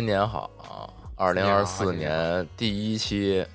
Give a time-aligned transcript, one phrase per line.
[0.00, 0.88] 新年好啊！
[1.14, 3.46] 二零二四年第一期，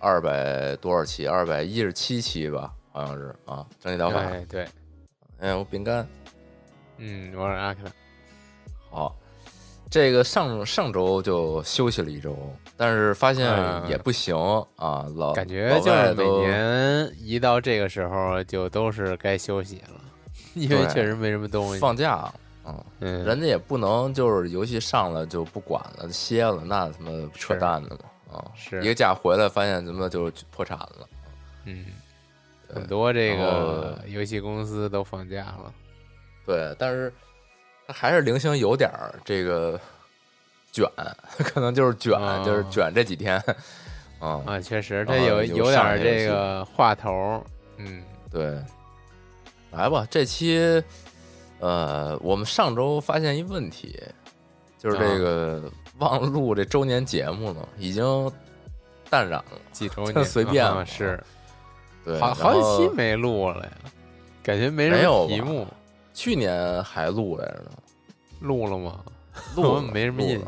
[0.00, 1.28] 二百多少期？
[1.28, 3.64] 二百一十七期吧，好像是啊。
[3.78, 4.68] 蒸汽疗法，对对，
[5.38, 6.04] 哎，我饼干
[6.96, 7.82] 嗯，我是阿克。
[8.90, 9.14] 好，
[9.88, 12.36] 这个上上周就休息了一周，
[12.76, 14.34] 但是发现嗯也不行
[14.74, 20.00] 啊，老感觉就是每年一到这个时候，就都是该休息了，
[20.54, 21.78] 因为确实没什么东西。
[21.78, 22.28] 放假，
[22.64, 28.44] 嗯，嗯，人家也不能就是游戏上了就不管了歇了，那他妈扯淡的嘛啊！
[28.54, 31.08] 是一个假回来发现怎么就破产了。
[31.64, 31.86] 嗯，
[32.68, 35.72] 很多这个游戏公司都放假了。
[36.46, 37.12] 对，但是
[37.86, 39.78] 它还是零星有点儿这个
[40.72, 40.88] 卷，
[41.38, 43.36] 可能就是卷，啊就是卷这几天。
[44.18, 47.42] 啊、啊，确实，这有有有点这个话头儿。
[47.76, 48.56] 嗯，对，
[49.72, 50.82] 来吧，这期
[51.62, 53.96] 呃，我们上周发现一问题，
[54.78, 58.04] 就是这个忘录这周年节目了，已经
[59.08, 59.58] 淡然了。
[59.70, 61.22] 几周年随便了啊 是
[62.04, 63.72] 对，好好几期没录了呀，
[64.42, 65.64] 感觉没什没有题目。
[66.12, 67.70] 去年还录来着呢，
[68.40, 68.98] 录了吗？
[69.54, 70.46] 录了没什么印了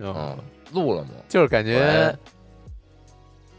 [0.00, 0.12] 象。
[0.12, 0.36] 嗯，
[0.72, 1.10] 录了吗？
[1.28, 2.12] 就是感觉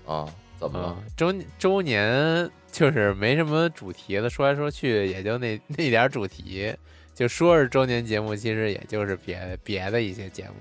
[0.06, 0.28] 啊，
[0.60, 6.76] 怎么了啊？，周周年就是没什么主题了，说来说去也就那 那点儿主题，
[7.14, 10.56] 就说是周年节目，其实也就是别别的一些节目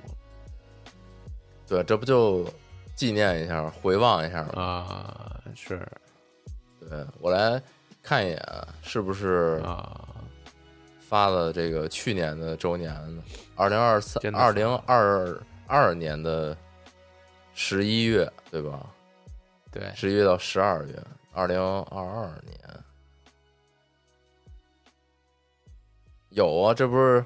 [1.67, 2.47] 对，这不就
[2.95, 4.63] 纪念一下、回望一下吗？
[4.63, 5.81] 啊，是
[6.79, 7.61] 对我来
[8.03, 8.43] 看一眼，
[8.83, 10.07] 是不是啊，
[11.01, 13.23] 发了这个去年的周年呢？
[13.57, 16.55] 二零二三、二零二二年的
[17.55, 18.87] 十一月，对吧？
[19.71, 22.59] 对，十一月到十二月，二零二二年。
[26.31, 27.25] 有啊，这不是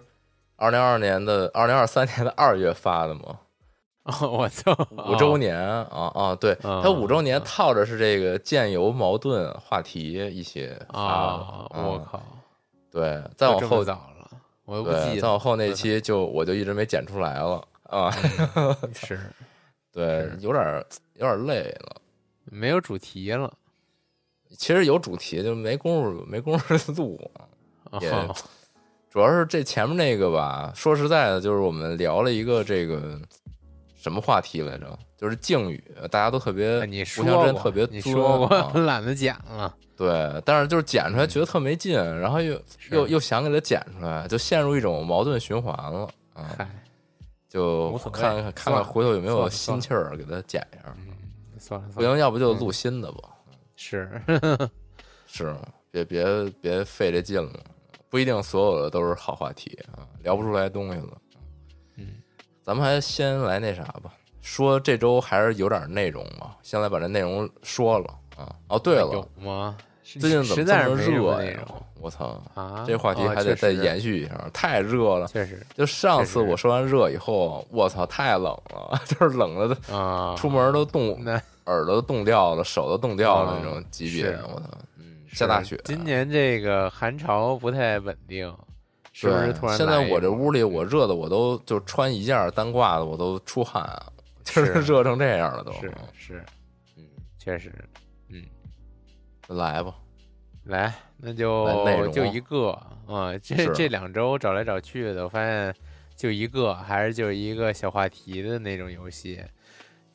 [0.57, 3.39] 二零二年的二零二三年的二月发的吗？
[4.07, 4.73] 哦，我操，
[5.09, 11.85] 五周年啊啊，对，啊它五周年套着是这个建油矛盾话题一些啊，嗯。
[11.85, 12.23] 我靠，
[12.91, 14.31] 对，再往后早了，
[14.65, 18.09] 我又不，记得再往后那期就我就一直没剪出来了啊，
[18.95, 19.19] 是
[19.93, 22.01] 对，有点儿有点儿累了。
[22.45, 23.53] 没有主题了。
[24.57, 27.21] 其实有主题，就没工夫没工夫录，
[28.01, 28.35] 也哦
[29.11, 30.71] 主要是这前面那个吧。
[30.75, 33.19] 说实在的，就是我们聊了一个这个
[33.97, 38.73] 什么话题来着，就是敬语，大家都特别互相说过，之间特别你说过，啊。
[38.85, 39.75] 懒得剪了。
[39.97, 46.07] 对，但是就是剪出来觉得特没劲，然后又又又想给它剪出来，就陷入一种矛盾循环了
[47.49, 51.07] 就看看看看回头有没有心气儿给它剪一下，嗯，
[51.59, 53.31] 算了算了，不行，要不就录新的吧。
[53.77, 54.11] 是
[55.27, 55.55] 是，
[55.91, 56.25] 别别
[56.61, 57.61] 别费这劲了，
[58.09, 61.19] 不一定所有的都是好话题啊，聊不出来东西了。
[61.97, 62.15] 嗯，
[62.63, 68.07] 咱们还先来那啥吧，说这周还是有点内容吧，先来把这内容说了
[68.37, 68.55] 啊。
[68.69, 69.77] 哦，对了有，吗？
[70.03, 71.65] 最近怎么这么热呀？
[71.99, 72.85] 我操，啊！
[72.87, 75.27] 这话题哦还得再延续一下，太热了。
[75.27, 84.41] 确实就上次我说完热以后，我操，太冷了， 就是冷的啊，出门都冻， 那耳朵都冻掉了，手都冻掉了那种级别是。
[84.49, 85.81] 我操，嗯，下大雪。
[85.85, 88.53] 今年这个寒潮不太稳定，
[89.13, 94.07] 是不是突然现在我这屋里，我热的我都就穿一件单褂子，我都出汗啊，
[94.45, 94.81] 就是是。
[94.81, 95.73] 热成这样了都。
[95.73, 96.45] 是是，
[96.97, 97.05] 嗯，
[97.39, 97.73] 确实，
[98.29, 98.43] 嗯，
[99.49, 99.95] 来吧，
[100.65, 102.71] 来，那就就一个
[103.07, 105.75] 啊，这这两周找来找去的，我发现
[106.15, 109.41] 就一个，还是就是一个小话题的那种游戏，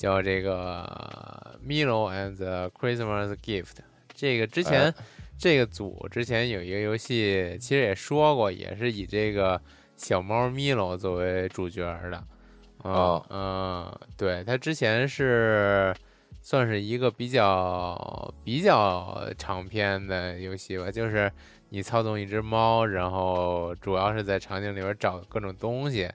[0.02, 3.76] 叫这个 Milo and the Christmas Gift。
[4.16, 4.94] 这个之前、哎
[5.38, 9.60] 这个组之前有一个游戏，其实也说过，也是以这个
[9.96, 12.18] 小猫 Milo 作为主角的。
[12.18, 12.28] 啊
[12.84, 15.96] 哦嗯，对，它之前是
[16.42, 21.32] 算是一个比较比较长篇的游戏吧，就是
[21.70, 26.08] 你操纵一只猫，然后主要是在场景里边找各种东西，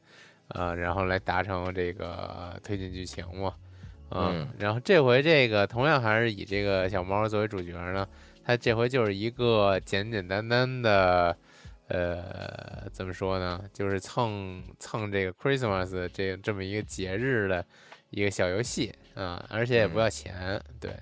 [0.48, 3.52] 呃，然后来达成这个推进剧情嘛。
[4.10, 4.48] 嗯。
[4.58, 8.06] 然后这回这个同样还是以这个小猫作为主角呢，
[8.44, 11.36] 它这回就是一个简简单单的，
[11.88, 17.64] 呃，怎么说呢，就是蹭蹭这个 Christmas 这这么一个节日的
[18.10, 20.60] 一个小游戏啊、而且也不要钱。
[20.78, 20.94] 对，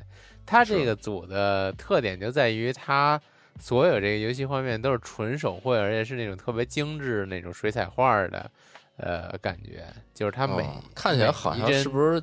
[0.47, 3.21] 它这个组的特点就在于它
[3.59, 8.51] 所有这个游戏画面都是纯手绘，而且是那种特别精致那种水彩画的，
[8.97, 9.85] 呃，感觉。
[10.13, 12.23] 就是它每、哦看起来好像是不是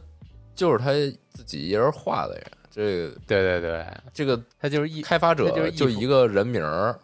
[0.56, 0.92] 就是他
[1.30, 2.46] 自己一人画的呀？
[2.70, 6.98] 这个对对对，这个他就是一开发者它就是一幅就一个人名儿，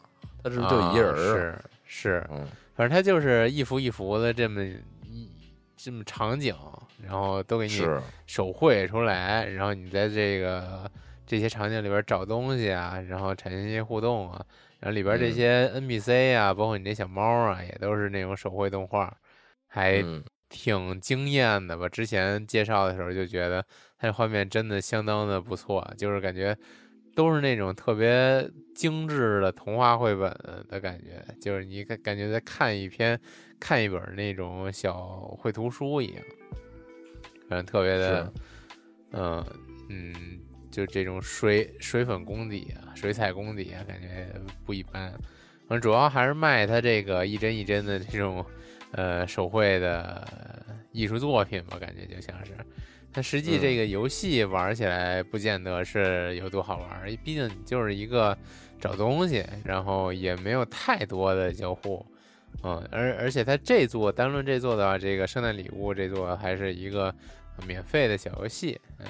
[0.44, 1.14] 他是就一人啊儿？
[1.14, 2.48] 啊是是，嗯。
[2.76, 4.64] 反正他就是一幅一幅的这么
[5.04, 5.30] 一
[5.76, 6.56] 这么场景，
[7.04, 7.82] 然后都给你
[8.28, 10.90] 手绘出来，然后你在这个
[11.26, 14.46] 这些场景里边找东西啊，然后产生一些互动啊，
[14.80, 15.34] 然后里边这嗯。
[15.34, 19.12] 些 NPC 啊，包括你这小猫啊，也都是那种手绘动画，
[19.68, 21.88] 还嗯挺惊艳的吧？
[21.90, 23.62] 之前介绍的时候就觉得
[23.98, 26.58] 它这画面真的相当的不错，就是感觉
[27.16, 30.32] 都是那种特别精致的童话绘本
[30.70, 33.20] 的感觉，就是你感感觉在看一篇
[33.60, 36.24] 看一本那种小绘图书一样，
[37.50, 38.34] 反正特别的，
[39.12, 39.46] 嗯
[39.90, 40.40] 嗯，
[40.70, 44.32] 就这种水水粉功底啊，水彩功底啊，感觉
[44.64, 45.12] 不一般。
[45.68, 48.46] 反正主要还是卖它这个一帧一帧的这种
[48.92, 50.28] 呃手绘的
[50.92, 52.54] 艺术作品吧，感觉就像是。
[53.14, 58.38] 它实际嗯这个游戏玩起来不见得是有多好玩儿，毕竟你就是一个
[58.80, 62.06] 找东西，然后也没有太多的交互，
[62.62, 67.14] 嗯，而而且它这座单论这座的话，这个圣诞礼物这座还是一个
[67.66, 69.08] 免费的小游戏，嗯，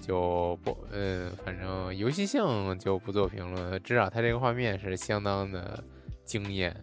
[0.00, 5.82] 就不，嗯，反正游戏性就不做评论，至少它这个画面是相当的
[6.24, 6.76] 惊艳，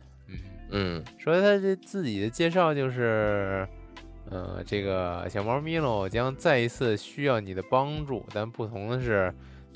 [0.72, 0.98] 嗯。
[0.98, 3.68] 嗯说他这自己的介绍就是，
[4.30, 9.34] 呃，这个小猫咪露将再一次需要你的帮助，但不同的是，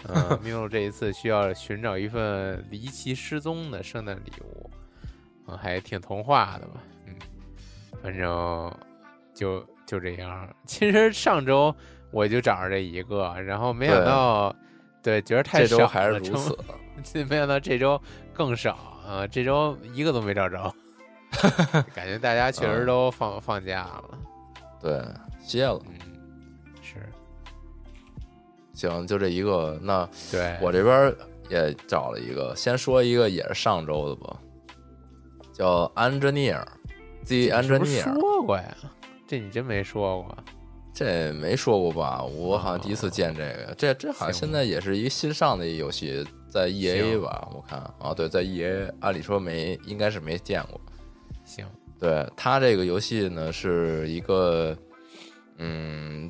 [0.08, 4.70] 呃， 咪洛这一次需要寻找一份离奇失踪的圣诞礼物，
[5.46, 7.14] 啊、还挺童话的吧，嗯，
[8.02, 8.74] 反正
[9.34, 10.50] 就就这样。
[10.66, 11.76] 其实上周
[12.12, 14.56] 我就找着这一个，然后没想到，
[15.04, 16.58] 对，觉得太这少周还是如此。
[17.30, 18.02] 没想到这周
[18.34, 18.74] 更少
[19.06, 19.28] 啊！
[19.28, 20.74] 这周一个都没找着，
[21.94, 24.18] 感觉大家确实都放、放假了。
[24.82, 25.04] 对，
[25.42, 25.80] 歇了。
[25.88, 25.94] 嗯，
[26.82, 26.96] 是
[28.74, 29.80] 行，就这一个。
[29.82, 31.16] 那对我这边
[31.50, 34.38] 也找了一个，先说一个也是上周的吧，
[35.54, 38.14] 叫 Engineer，The Engineer。
[38.14, 38.76] 说过呀？
[39.28, 40.38] 这你真没说过。
[40.94, 42.24] 这没说过吧？
[42.24, 43.76] 我好像第一次见这个。
[43.78, 47.50] 这这好像现在也是一个新上的一游戏，在 E A 吧？
[47.54, 50.80] 我看啊，对，在 E A，按理说没，应该是没见过。
[51.46, 51.66] 行，
[52.00, 54.76] 对它这个游戏呢，是一个，
[55.58, 56.30] 嗯，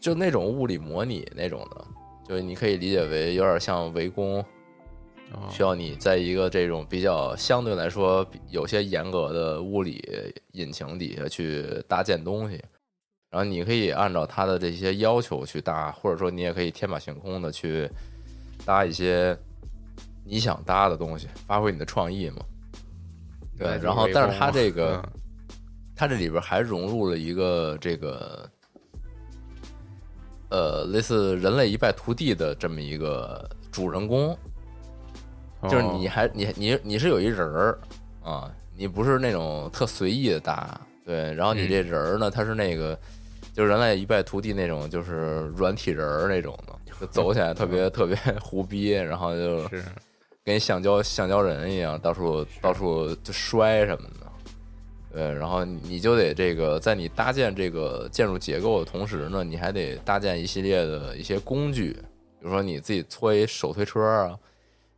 [0.00, 1.84] 就那种物理模拟那种的，
[2.26, 4.38] 就是你可以理解为有点像围攻，
[5.32, 10.02] 哦、需要你在一个这种比较相对来说有些严格的物理
[10.52, 12.54] 引擎底下去搭建东西，
[13.30, 17.90] 然后你可以按照它的这些要求去搭，或者说你也可以天马行空的去
[18.64, 19.36] 搭一些
[20.24, 22.36] 你想搭的东西，发挥你的创意嘛。
[23.58, 25.02] 对然后但是围攻它这个。
[25.04, 25.20] 嗯。
[25.98, 28.46] 它这里边还融入了一个这个，
[30.50, 34.36] 呃，类似人类一败涂地的这么一个主人公，
[35.62, 37.78] 就是你哦还你你你是有一人儿
[38.22, 41.68] 啊，你不是那种特随意的搭，对，然后你嗯。
[41.70, 42.94] 这人儿呢，他是那个
[43.54, 49.82] 就是人类一败涂地那种，就是软体人儿那种的，就走起来特别特别 胡逼，然后就是
[50.46, 54.26] 跟橡胶橡胶人一样，到处到处就摔什么的。
[55.12, 61.94] 对，然后你就得这个，在你搭建这个建筑结构的同时呢，你还得搭建一系列的一些工具，
[62.38, 64.38] 比如说你自己搓一手推车啊，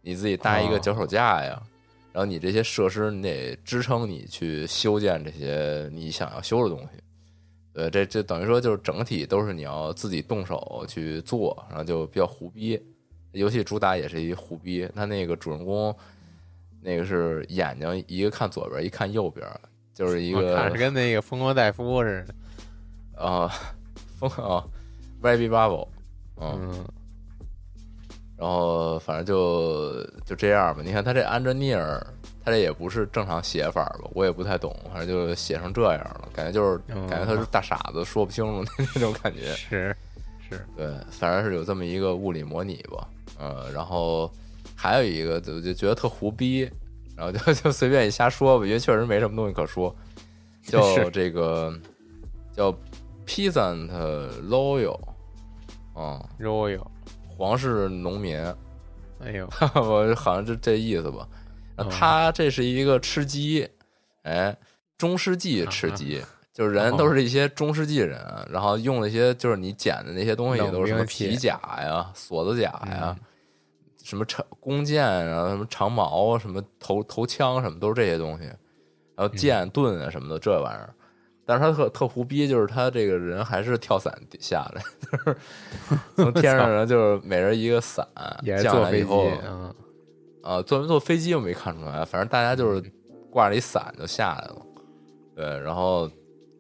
[0.03, 1.63] 你自己搭一个哦脚手架呀，
[2.13, 7.03] 然后你这些设施你得支撑你去修建这些你想要修的东西。
[7.73, 12.79] 对，这这等于说就是整体都是你要自己动手去做，然后就比较胡逼。
[13.33, 15.95] 游戏主打也是一胡逼，他那个主人公
[16.81, 19.47] 那个是眼睛一个看左边，一看右边，
[19.95, 22.35] 就是一个我看着跟那个疯狂戴夫似的。
[23.21, 23.53] 啊，
[24.17, 24.65] 疯啊
[25.23, 25.89] a b y Bubble，
[26.41, 26.85] 嗯，嗯，
[28.37, 30.81] 然后反正就就这样吧。
[30.85, 32.01] 你看他这 engineer，
[32.45, 34.09] 他这也不是正常写法吧？
[34.15, 39.53] 我也不太懂，反正就写成这样了，感觉就是哦感觉他是大傻子，说不清楚那 那种感觉。
[39.55, 39.97] 是
[40.49, 44.31] 是对，反正是有这么一个物理模拟吧，呃，然后
[44.75, 46.71] 还有一个我就觉得特胡逼，
[47.17, 49.95] 然后就 就随便一瞎说吧，因为确实没什么东西可说，
[50.63, 51.73] 叫这个
[52.53, 52.73] 叫
[53.27, 53.89] Peasant
[54.49, 54.99] Loyal，
[55.95, 56.87] 啊、Royal，
[57.29, 58.37] 皇室农民，
[59.21, 61.29] 哎呦， 我好像就这意思吧。
[61.89, 63.69] 他这是一个吃鸡，
[64.23, 64.57] 哎，
[64.97, 66.21] 中世纪吃鸡，
[66.53, 73.25] 就是人哦都是一些中世纪人，然后用那些就是你捡的那些东西都是什么皮甲呀、锁子甲呀、嗯
[74.09, 78.45] 什么长弓箭啊、什么长矛啊、什么头头枪什么都是这些东西，
[79.15, 80.95] 然后剑盾啊什么的这玩意儿。
[81.45, 85.37] 但是他特特胡逼，就是他这个人还是跳伞下来，就是
[86.17, 88.07] 从天上呢，就是每人一个伞，
[88.63, 89.75] 降坐飞机，来以后，嗯，
[90.43, 92.83] 啊，坐没坐飞机我没看出来，反正大家就是
[93.31, 94.57] 挂着一伞就下来了，
[95.37, 96.11] 对，然后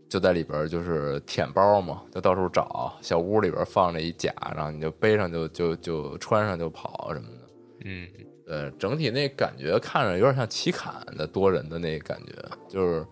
[0.06, 7.37] 就在里边就是舔包嘛，就到处找，小屋里边放着一甲，然后你就背上就就就穿上就跑什么的。
[7.84, 8.08] 嗯，
[8.46, 12.32] 呃，整体那感觉看着有点像奇坎的多人的那感觉，
[12.68, 13.06] 就是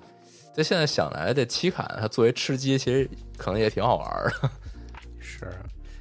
[0.55, 4.51] 在现在想来，这奇坎它作为吃鸡，其实可能也挺好玩儿的。
[5.21, 5.47] 是。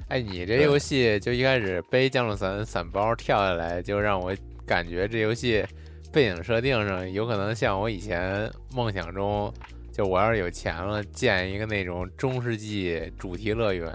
[0.08, 4.32] 哎，你这游戏就一开始背降落伞伞包跳下来，就让我
[4.64, 5.64] 感觉这游戏
[6.12, 9.52] 背景设定上有可能像我以前梦想中，
[9.92, 13.92] 就我要是有钱了，建一个那种中世纪主题乐园，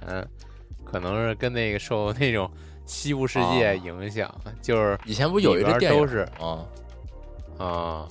[0.83, 2.51] 可能是跟那个受那种
[2.85, 6.65] 西部世界哦影响，就是以前不有一个电影都是啊，
[7.57, 8.07] 啊，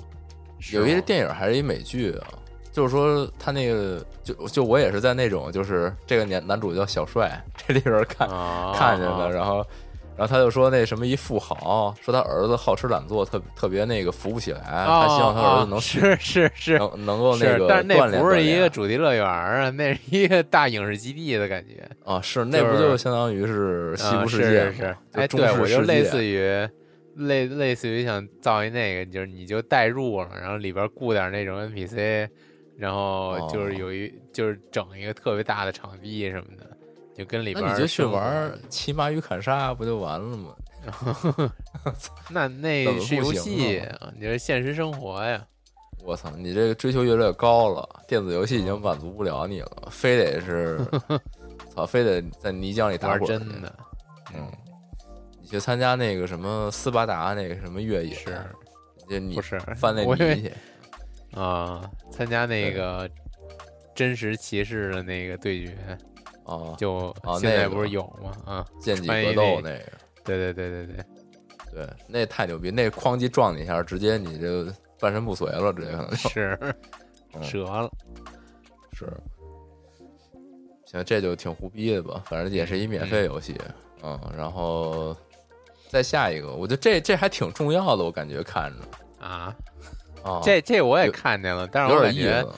[0.72, 2.28] 有一个电影还是一美剧啊，
[2.72, 9.64] 就是说他那个就就我也是在那种就是这个年男主叫小帅， 这里边看、啊看见的，然后
[10.20, 21.88] 然后他就说那什么一富豪说他儿子好吃懒做，特特别那个扶不起来，他希望他儿子能啊是是是能能够那个，是但是那不是一个主题乐园啊，那是一个大影视基地的感觉。
[22.04, 24.72] 啊，是那不就是相当于是西啊部世界吗？
[24.76, 26.68] 是哎，对我就类似于
[27.14, 32.28] 类类似于想造一那个，就是你就代入了，然后里边雇点那种 NPC，
[32.76, 36.69] 然后就是哦有一、就是整一个特别大的场地什么的，
[37.20, 40.54] 就跟里边那你就去玩骑马与砍杀不就完了吗？
[42.30, 43.82] 那那 是游戏
[44.14, 45.46] 你这是现实生活呀。
[46.02, 50.80] 我操，你这个追求越来越高了，电子游戏已经满足不了你了，非得是，
[51.74, 53.70] 操，非得在泥浆里打真的，
[54.34, 54.50] 嗯，
[55.42, 58.42] 你去参加那个什么斯巴达那个什么越野，是
[59.10, 60.52] 就你不是翻那泥去，
[61.38, 61.82] 啊？
[62.10, 63.06] 参加那个
[63.94, 65.76] 真实骑士的那个对决，
[66.44, 68.32] 啊，就哦那个现在不是有吗？
[68.44, 69.84] 啊，剑戟格斗那那个，
[70.24, 71.04] 对对对对对，
[71.72, 74.66] 对，那太牛逼，那哐叽撞你一下，直接你就
[74.98, 76.58] 半身不遂了，直接可能就是
[77.34, 77.90] 嗯折了。
[78.92, 79.06] 是。
[80.86, 83.56] 行，这就挺胡逼的吧，反正也是一免费游戏，
[84.02, 85.16] 嗯，然后
[85.88, 89.54] 再下一个，我觉得这这还挺重要的，我感觉看着啊，
[90.24, 92.54] 啊，这这我也看见了，但是有我感觉点意思。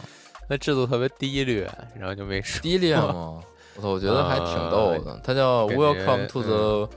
[0.49, 2.61] 它制度特别低劣，然后就没说。
[2.63, 3.41] 低劣吗？
[3.77, 5.21] 我操，我觉得还挺逗的。
[5.23, 6.89] 它叫 Welcome to the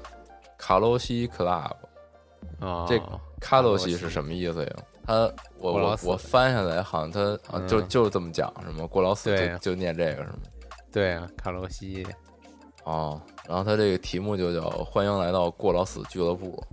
[0.58, 1.72] 卡洛西 Club。
[2.60, 3.00] 啊，这
[3.40, 4.72] 卡洛西西是什么意思呀？
[5.06, 8.88] 他我我我翻下来，好像他啊就嗯就这么讲是吗？
[8.88, 10.40] 过劳死就就念这个是吗？
[10.92, 12.06] 对啊，卡洛西
[12.86, 16.64] 哦，然后他这个题目就叫“欢迎来到过劳死俱乐部”。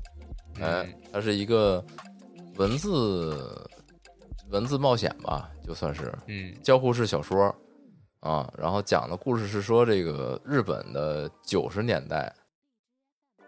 [0.61, 1.85] 哎嗯，它是一个
[2.57, 3.69] 文字
[4.51, 7.55] 文字冒险吧，就算是嗯交互式小说
[8.23, 12.33] 啊，然后讲的故事是说这个日本的九十年代，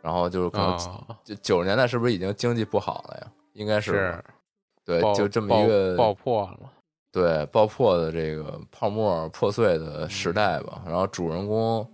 [0.02, 3.32] 然后就是可能啊，就九十年代是不是已经经济不好了呀？
[3.52, 4.22] 应该是
[4.84, 6.72] 对，就这么一个爆破了。
[7.12, 10.82] 对爆破的这个泡沫破碎的时代吧。
[10.84, 11.88] 然后主人公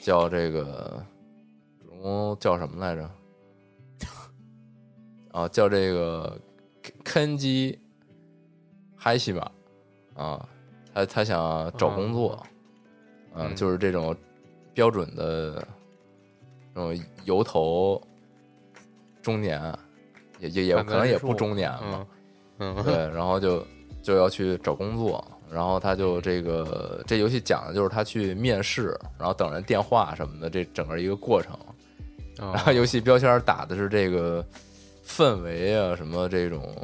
[0.00, 1.04] 叫这个
[1.80, 3.10] 主人公叫什么来着？
[5.32, 6.38] 啊，叫这个
[7.02, 7.76] 肯基
[8.94, 9.50] 海西马
[10.14, 10.48] 啊，
[10.94, 12.44] 他他想找工作，
[13.34, 14.14] 嗯，嗯就是这种
[14.74, 15.66] 标准的
[16.74, 18.00] 这种油头
[19.22, 19.60] 中年，
[20.38, 22.06] 也也也可能也不中年嘛，
[22.58, 23.66] 嗯嗯，对，然后就
[24.02, 31.56] 就要去找工作，然后他就这个这游戏讲的就是他去面试，然后等人电话什么的，这整个一个过程。
[32.38, 34.44] 然然后游戏标签打的是这个
[35.06, 36.74] 氛围啊，什么这种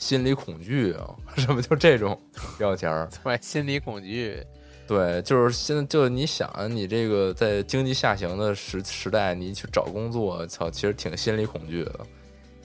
[0.00, 2.18] 心理恐惧啊， 什么就这种
[2.58, 3.08] 标签儿。
[3.22, 4.42] 对心理恐惧，
[4.88, 12.00] 对，就是现在就你想啊，你这个在经济下行的时时代，你去找工作，操，其实挺心理恐惧的。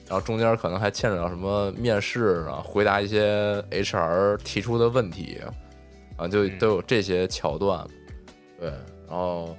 [0.08, 5.38] 然后中间可能还牵扯到什么面试啊，回答一些 HR 提出的问题
[6.16, 7.86] 啊，就嗯都有这些桥段。
[8.58, 8.70] 对，
[9.06, 9.54] 然后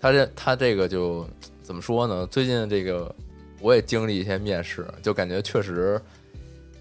[0.00, 1.24] 他这他这个就
[1.62, 2.26] 怎么说呢？
[2.26, 3.14] 最近这个
[3.60, 6.00] 我也经历一些面试，就感觉确实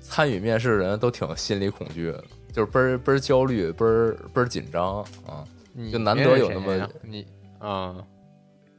[0.03, 5.43] 参与面试的人都挺心理恐惧的，就是倍儿倍儿焦虑，倍儿倍儿紧张啊。
[5.91, 7.25] 就难得有那么你
[7.57, 7.95] 啊，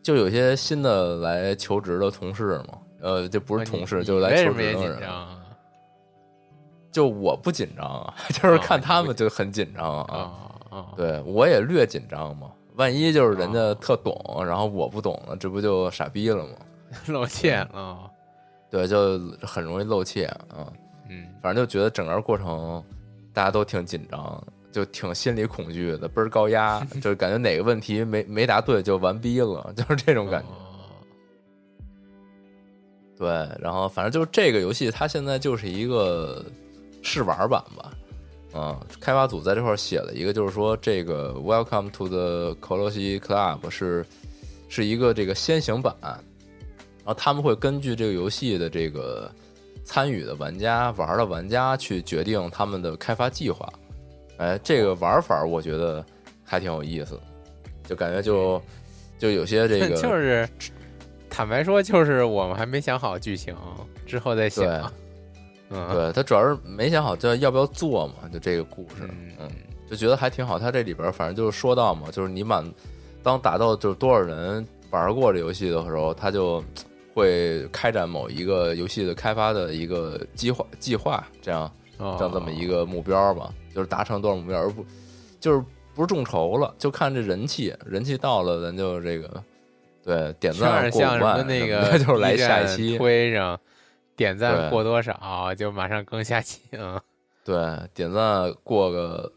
[0.01, 5.01] 就有些新的来求职的同事嘛，呃，就不是同事，就是来求职的人。
[6.93, 10.33] 就我不紧张啊， 就是哦看他们就很紧张啊。
[10.97, 16.53] 对我也略紧张嘛，万一就是人家哦特懂，然后我不懂了，这不就傻逼了吗？
[17.09, 18.09] 露怯了，
[18.71, 20.73] 对，就很容易露怯啊。
[21.09, 22.83] 嗯，反正就觉得整个过程
[23.33, 24.43] 大家都挺紧张，
[24.73, 30.49] 就挺心理恐惧的，倍儿高压，就是感觉哪个问题没没答对就完逼了，就是这种感觉。
[30.49, 30.61] 哦
[33.17, 33.29] 对，
[33.61, 36.45] 然后反正就是这个游戏，它现在就是一个
[37.01, 37.93] 试玩版吧。
[38.57, 44.05] 嗯，开发组在这块儿写了一个，就是说这个 Welcome to the Colossi Club 是
[44.69, 49.31] 是一个这个先行版，然后他们会根据这个游戏的这个
[49.85, 53.69] 参与的玩家、玩的玩家去决定他们的开发计划。
[54.39, 56.05] 哎，这个玩法我觉得
[56.43, 57.21] 还挺有意思的，
[57.89, 58.61] 就感觉就
[59.19, 60.49] 就有些这个 就是
[61.31, 63.55] 坦白说，就是我们还没想好剧情，
[64.07, 64.93] 之后再对想。
[65.71, 69.51] 嗯，对他主要是没想好这要不要做嘛，就这个故事，嗯嗯，
[69.89, 70.59] 就觉得还挺好。
[70.59, 72.65] 他这里边反正就是说到嘛，就是你满
[73.23, 76.63] 当达到就是多少人玩过这游戏的时候，他就
[77.15, 81.63] 会开展某一个游戏的开发的一个计划计划，这样
[81.99, 84.85] 哦这样这么一个目标吧，就是达成多少目标，而不
[85.39, 89.43] 就是不是众筹了，就看这人气，人气到了咱就这个
[90.03, 93.59] 对点赞过万那个 就是来下一期，推上
[94.17, 96.61] 点赞过多少就马上更下期。
[96.73, 97.01] 嗯，
[97.45, 97.55] 对，
[97.95, 99.33] 点赞过个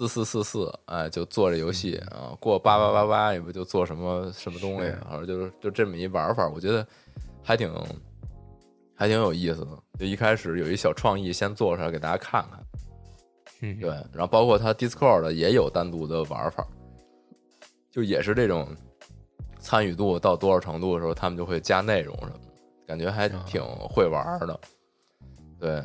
[0.00, 6.86] 四四四四，哎，就做这游戏啊；过八八八八，也不就做什么什么东西是，然后就是就这么一玩法，我觉得
[7.42, 7.70] 还挺
[8.94, 9.68] 还挺有意思的。
[9.98, 12.58] 就一开始有一小创意，先做出来给大家看看。
[13.60, 16.66] 嗯对，然后包括它 Discord 也有单独的玩法，
[17.90, 18.66] 就也是这种
[19.58, 22.52] 参与度到多少程度的时候，他们就会加内容什么的，
[22.86, 24.58] 感觉还挺会玩的。
[25.58, 25.84] 对，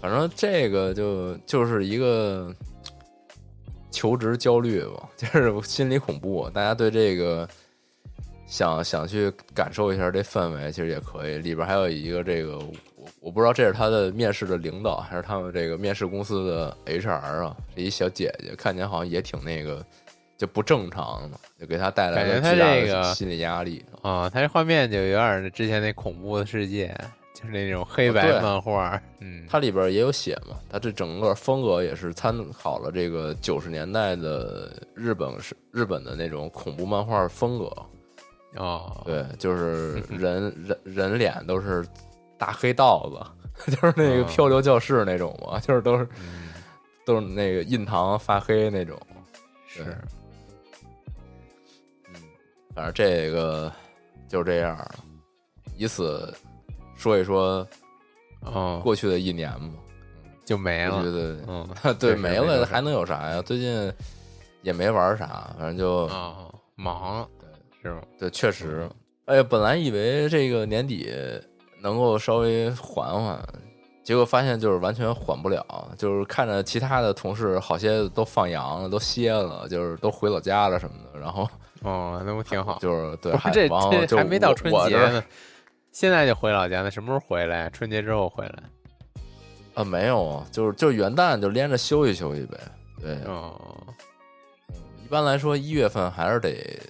[0.00, 2.54] 反正这个就就是一个
[3.92, 7.48] 求职焦虑吧， 就是心理恐怖，大家对这个。
[8.44, 11.38] 想想去感受一下这氛围，其实也可以。
[11.38, 19.82] 里边还有一个这个，我我不知道这是他的面试的领导，还是他们这个面试公司的 HR 啊，这一小姐姐，看起来好像也挺那个，
[20.36, 23.82] 就不正常的，就给他带来了巨大这个的心理压力。
[24.02, 26.94] 啊，他这画面就有点之前那恐怖的世界，
[27.42, 29.00] 就是那种黑白漫画。
[29.18, 37.70] 嗯，它里边也有写嘛，它这整个风格也是参考了这个九十年代的日本是日本的那种恐怖漫画风格。
[38.56, 41.84] 哦，对，就是 人人人脸都是
[42.36, 43.08] 大黑道
[43.64, 46.52] 子， 就是那个嗯漂流教室那种嘛，就是都是嗯，
[47.06, 48.98] 都是那个印堂发黑那种。
[49.66, 49.82] 是
[52.08, 52.20] 嗯，
[52.74, 53.72] 反正这个
[54.28, 54.94] 就这样了，
[55.78, 56.30] 以此
[57.02, 57.66] 说一说
[58.42, 59.74] 哦，过去的一年嘛。
[60.44, 60.96] 就没了。
[60.96, 63.40] 我觉得嗯， 对没了还能有啥呀？
[63.42, 63.92] 最近
[64.62, 67.26] 也没玩啥，反正就哦，忙
[67.80, 68.00] 是吗？
[68.18, 68.88] 对，确实。
[69.26, 71.12] 哎呀，本来以为这个年底
[71.80, 73.38] 能够稍微缓缓，
[74.02, 75.64] 结果发现就是完全缓不了。
[75.96, 81.20] 就是看着其他的同事好些都放羊了，都歇了，就是都回老家了什么的。
[81.20, 81.48] 然后
[81.82, 82.78] 哦，那不挺好？
[82.80, 83.68] 就是对，还这
[84.06, 85.22] 这还没到春节呢，
[85.92, 87.68] 现在就回老家，那什么时候回来？
[87.70, 88.62] 春节之后回来？
[89.74, 92.58] 啊，没有啊，就是就是元旦就连着休息休息呗。
[93.00, 93.86] 对，哦，
[95.04, 96.80] 一般来说一月份还是得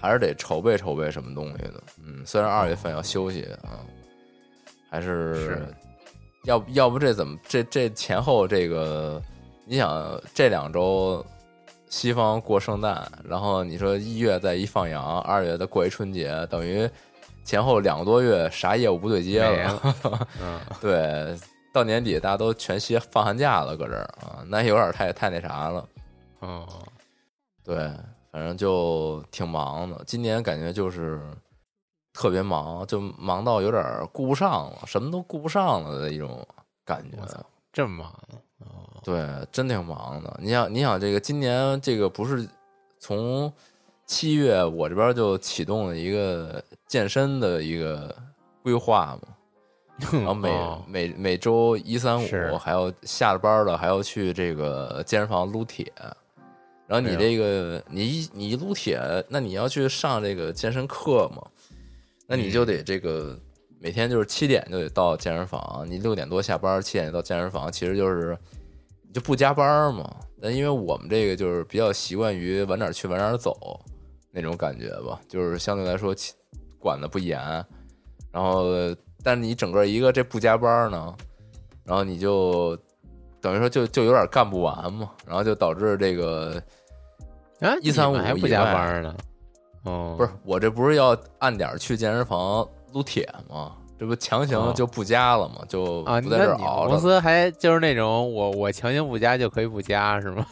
[0.00, 1.82] 还是得筹备筹备什么东西的。
[2.04, 3.82] 嗯，虽然二月份要休息啊，
[4.88, 5.74] 还是是
[6.44, 9.20] 要不要不这怎么这这前后这个，
[9.64, 11.24] 你想这两周
[11.88, 16.88] 西方过圣诞，然后你说一月再一放羊，二月再过一春节，等于
[17.44, 19.72] 前后两个多月啥业务不对接没了。
[19.74, 20.28] 了。
[20.40, 21.38] 嗯，对，
[21.72, 25.88] 到年底大家都全歇放寒假了，搁这儿啊，那有点太太那啥了。
[26.40, 26.66] 哦，
[27.64, 27.76] 对，
[28.30, 30.02] 反正就挺忙的。
[30.06, 31.20] 今年感觉就是
[32.12, 36.46] 特别忙，就忙到有点顾不上了，什么都顾不上了的一种
[36.84, 37.16] 感觉
[37.72, 38.12] 这么忙？
[38.58, 40.36] 哦，对，真挺忙的。
[40.40, 42.48] 你想，你想这个今年这个不是
[42.98, 43.52] 从
[44.12, 48.14] 七月我这边就启动了一个健身的一个
[48.62, 49.28] 规划嘛，
[50.12, 50.84] 然后每、哦。
[50.86, 55.90] 每每周一三五还要下了班了还要去这个健身房撸铁，
[56.86, 61.42] 然后你这个你一你一撸铁，那你要去上这个健身课嘛，
[62.26, 63.34] 那你就得这个
[63.80, 68.36] 每天就是七点就得到健身房，你六点多下班，七点到健身房，其实就是
[69.06, 70.14] 你就不加班嘛。
[70.36, 73.80] 那因为我们这个就是比较习惯于晚点去晚点走
[74.32, 76.14] 那种感觉吧，就是相对来说
[76.78, 77.38] 管的不严，
[78.32, 78.64] 然后
[79.22, 81.14] 但你整个一个这不加班呢，
[81.84, 82.76] 然后你就
[83.40, 86.60] 等于说就就有点干不完嘛，然后就导致这个
[87.60, 89.14] 啊，一三五还不加班呢？
[89.84, 93.76] 哦，不是我这不是要按点儿去健身房撸铁吗？
[93.98, 95.64] 这不强行哦就不加了吗？
[95.68, 96.98] 就啊，不在这儿那你们公。
[96.98, 100.44] 司还就是那种我我强行不加就可以不加是吗？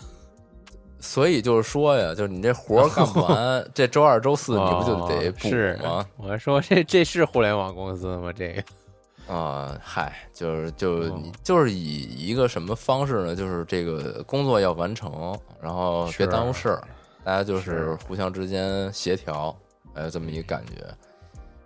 [1.01, 6.07] 所以就是说呀，就是你这活儿干不完， 这周二、周四你不就得哦补是吗？
[6.17, 8.33] 我说这这是互联网公司吗？
[8.33, 11.09] 这个啊，嗨，就是就
[11.43, 13.35] 就是以一个什么方式呢？
[13.35, 16.83] 就是这个工作要完成，然后别耽误事儿，
[17.25, 19.57] 大家就是是互相之间协调，
[19.95, 20.85] 哎，这么一个感觉。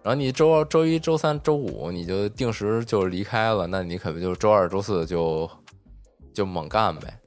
[0.02, 5.50] 然后你周二、周一周三、周五你就定时就离开了，那你可不就周二、周四就
[6.34, 7.18] 就猛干呗。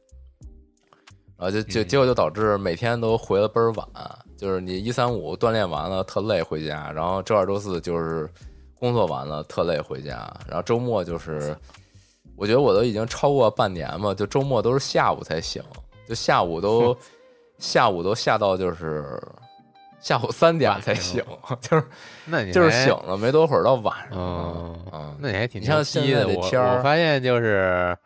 [1.37, 3.87] 然后就就嗯结果就导致每天都回的倍儿晚，
[4.35, 8.29] 就是你一三五锻炼完了特累回家，然后周二周四就是
[8.79, 11.55] 工作完了特累回家，然后周末就是，
[12.35, 15.63] 我觉得我都已经超过半年嘛，就周末都是下午才醒，
[16.07, 16.97] 就下午都
[17.59, 19.21] 下午都下到就是
[19.99, 21.23] 下午三点才醒，
[21.61, 21.83] 就是
[22.25, 26.27] 那你就是醒了没多会儿到晚上嗯了，嗯，那你还挺你像牛逼的。
[26.27, 27.97] 我现在这天儿我发现就是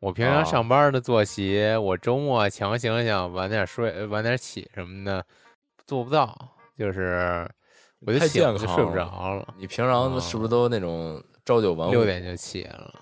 [0.00, 5.24] 我平常啊上班的作息，我周末强行想晚点睡、晚点起什么的，
[5.86, 6.36] 做不到。
[6.76, 7.48] 就是
[8.06, 11.90] 我就太醒了就睡不着了，你平常是不是都那种朝九晚五？
[11.90, 12.94] 六点就起了。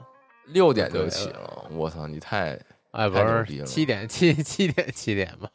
[0.47, 2.59] 六点就起了，我操，你太
[2.93, 5.51] 哎，不是太牛逼了七点七七点七点吧，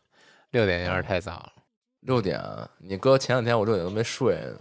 [0.51, 1.53] 六点有点太早了。
[2.01, 2.39] 六点，
[2.77, 4.57] 你哥前两天我六点都没睡呢。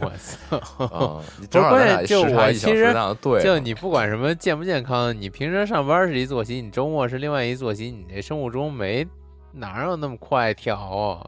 [0.00, 0.84] 我 操！
[0.84, 9.06] 啊， 你正好关咱俩键就时差一小时，我其实对，就你不管什么健不健康，你平时上班是一作息，你周末是另外一作息，你这生物钟没
[9.52, 11.26] 哪有那么快调啊？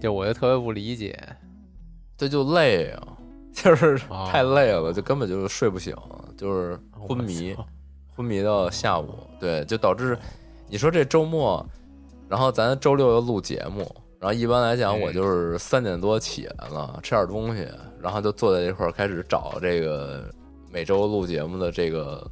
[0.00, 1.18] 就我就特别不理解。
[2.16, 3.08] 这就累啊，
[3.52, 5.94] 就是哦太累了，就根本就睡不醒，
[6.36, 7.56] 就是昏迷
[8.14, 10.16] 昏迷到下午，对，就导致
[10.68, 11.64] 你说这周末，
[12.28, 13.84] 然后咱周六又录节目，
[14.24, 15.00] 然后一般来讲嗯。
[15.02, 17.68] 我就是三点多起来了，吃点东西，
[18.00, 20.24] 然后就坐在这块儿开始找这个
[20.72, 22.26] 每周录节目的这个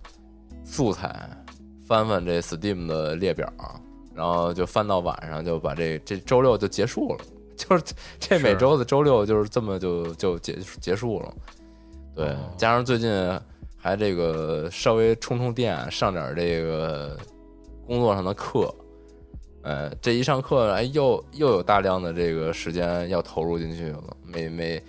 [0.65, 1.29] 素材，
[1.87, 3.47] 翻翻这 Steam 的列表，
[4.15, 7.19] 然后就翻到晚上就把这这周六就结束了，
[7.55, 7.85] 就是
[8.19, 11.35] 这每周的周六就是这么就就结结束了，
[12.17, 13.13] 对哦，加上最近
[13.77, 17.19] 还这个稍微充充电，上点这个
[17.87, 18.75] 工作上的课，
[19.63, 24.83] 呃，这一上课，哎，又又有大量的这个时间要投入进去了，每每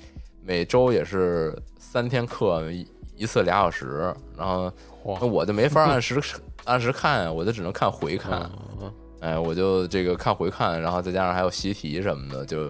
[0.44, 4.72] 每周也是三天课，一一次俩小时，然后
[5.04, 6.22] 那，我就没法按 时
[6.66, 8.50] 按时看呀，我就只能看回看，
[8.82, 12.70] 嗯哎，我就这个看回看，然后再加上还有习题什么的，就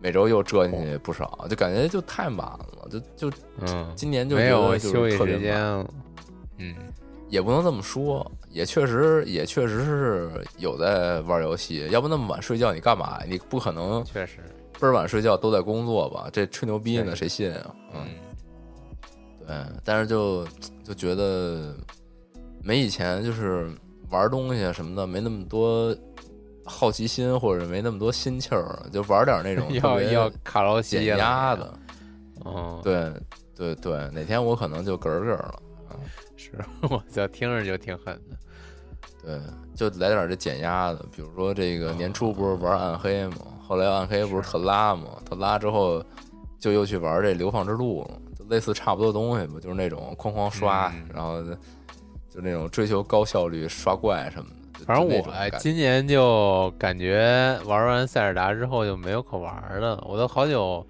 [0.00, 5.86] 每周又折进去不少，就感觉就太满了，就就嗯，今年就就是有休息时间了。
[6.58, 6.74] 嗯，
[7.28, 13.20] 也不能这么说，也确实也确实是有在玩游戏，要不那么晚睡觉你干嘛？
[13.28, 14.38] 你不可能确实，
[14.80, 16.30] 倍儿晚睡觉都在工作吧？
[16.32, 17.74] 这吹牛逼呢，谁信啊？
[17.92, 18.06] 嗯，
[19.46, 20.46] 嗯，对，但是就
[20.82, 21.76] 就觉得
[22.62, 23.70] 没以前就是
[24.08, 25.94] 玩东西啊什么的没那么多
[26.64, 31.78] 好奇心，或者没那么多心气儿，就玩点那种 特要别要卡劳西减压的。
[32.46, 33.12] 嗯，对
[33.54, 35.60] 对对，哪天我可能就嗝嗝了。
[36.38, 38.36] 是我就，听着就挺狠的。
[39.26, 39.40] 对，
[39.74, 46.00] 就来点这减压的，比如说这个年初不是玩暗黑嘛，后来暗黑不是特拉嘛，特拉之后
[46.60, 51.42] 就又去玩这流放之路了，就类似差不多东西吧，就是那种哐哐刷，嗯然后
[52.30, 54.84] 就那种追求高效率刷怪什么的。
[54.84, 60.86] 反正我哎今年就感觉玩完塞尔达之后就没有可玩的了，我都好久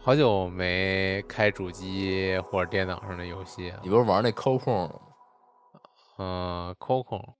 [0.00, 3.80] 好久没开主机或者电脑上的游戏了。
[3.82, 4.94] 你不是玩那抠控了吗？
[6.18, 7.34] 嗯，Coco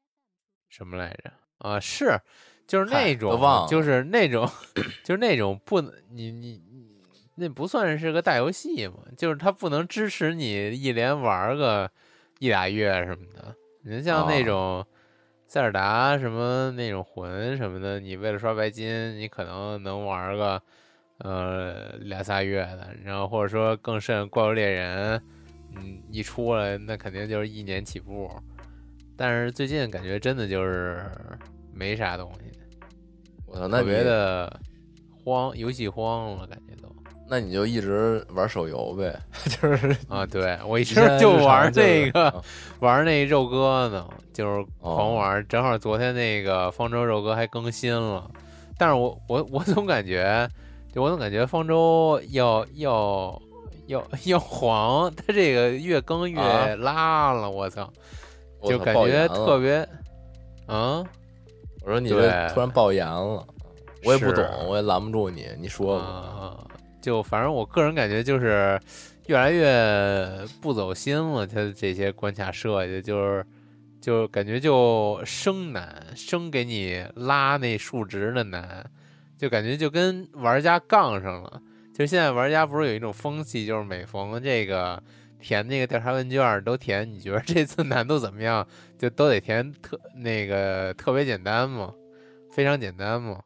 [0.69, 1.31] 什么来着？
[1.59, 2.21] 啊，是
[2.67, 4.49] 就是那种就是那种，
[5.05, 6.87] 就是那种不能你你你
[7.35, 11.91] 那不算是个大游戏嘛，就是它不能支持你一连玩个
[12.39, 13.55] 一俩月什么的。
[13.83, 14.87] 你像那哦种
[15.47, 20.63] 塞尔达什么那种魂什么的，你为了刷白金，你可能能玩个
[21.19, 25.21] 呃俩仨月的，然后或者说更甚怪物猎人，
[25.75, 28.31] 嗯，一出来那肯定就是一年起步。
[29.19, 31.05] 但是最近感觉真的就是
[31.75, 32.59] 没啥东西，
[33.45, 34.61] 我操，那特别的
[35.25, 36.89] 慌，游戏慌了，感觉都
[37.29, 39.15] 那你就一直玩手游呗，
[39.61, 42.43] 就是啊，对我一直就玩就是那个啊
[42.79, 45.47] 玩那肉鸽呢，就是哦狂玩。
[45.49, 48.31] 正好昨天那个方舟肉鸽还更新了，
[48.79, 50.49] 但是我我我总感觉，
[50.91, 53.43] 就我总感觉方舟要要
[53.89, 57.93] 要要黄，它这个越更越啊拉了，我操，我
[58.63, 59.89] 就感觉特别，
[60.67, 61.05] 啊。
[61.83, 63.47] 我说你这突然爆炎了，
[64.05, 66.05] 我也不懂，我也拦不住你，你说吧。
[66.05, 66.67] 啊，
[67.01, 68.79] 就反正我个人感觉就是
[69.27, 73.47] 越来越不走心了，他的这些关卡设计就是
[74.03, 78.85] 就感觉就生难，生给你拉那数值的难，
[79.39, 81.63] 就感觉就跟玩家杠上了。
[81.95, 85.03] 就现在玩家不是有一种风气，就是每逢这个
[85.41, 88.67] 填那个调查问卷都填，你觉得这次难度怎么样，
[88.99, 91.93] 就都得填特那个特别简单嘛，
[92.53, 93.41] 非常简单嘛，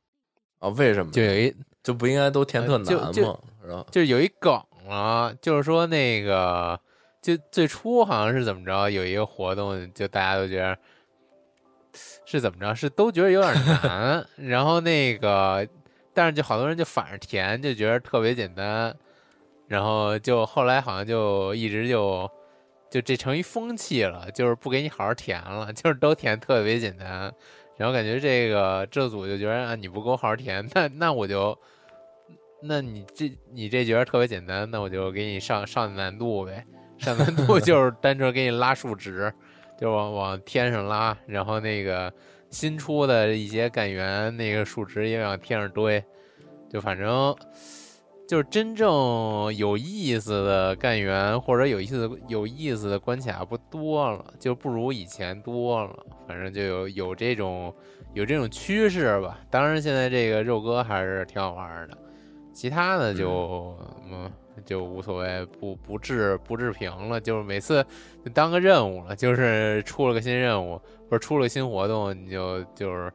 [0.58, 3.10] 啊，为什么就有一就不应该都填特难吗？
[3.12, 3.86] 是吧？
[3.90, 4.52] 就有一梗
[4.88, 6.78] 啊，就是说那个，
[7.20, 10.76] 就最初好像是怎么着，有一个活动，就大家都觉得
[12.24, 15.66] 是怎么着，是都觉得有点难， 然后那个，
[16.14, 18.96] 但是就好多人就反着填，就觉得特别简单，
[19.66, 22.30] 然后就后来好像就一直就
[22.90, 27.32] 就这成一风气了，就是不给你好好填了， 就是都填特别简单，
[27.76, 31.56] 然后感觉这个这组就觉得啊你不给我好好填， 那那我就。
[32.64, 36.64] 那你这你这觉得特别简单，那我就给你上上难度呗。
[36.96, 39.34] 上难度 就是单纯给你拉数值，
[39.76, 42.14] 就往往天上拉，然后那个
[42.50, 46.00] 新出的一些干员那个数值也往天上堆，
[46.70, 47.36] 就反正
[48.32, 48.88] 就是真正
[49.54, 55.94] 有意思的干员或者有意思的有意思的关卡不多了，就不如以前多了。
[56.26, 57.74] 反正就有有这种
[58.14, 59.38] 有这种趋势吧。
[59.50, 61.98] 当然现在这个肉鸽还是挺好玩的。
[62.54, 63.76] 其他的就
[64.10, 64.32] 嗯
[64.64, 67.84] 就无所谓，不不置不置评了，就是每次
[68.24, 73.12] 就当个任务了，就是出了个新任务或者出了个新活动，你就就是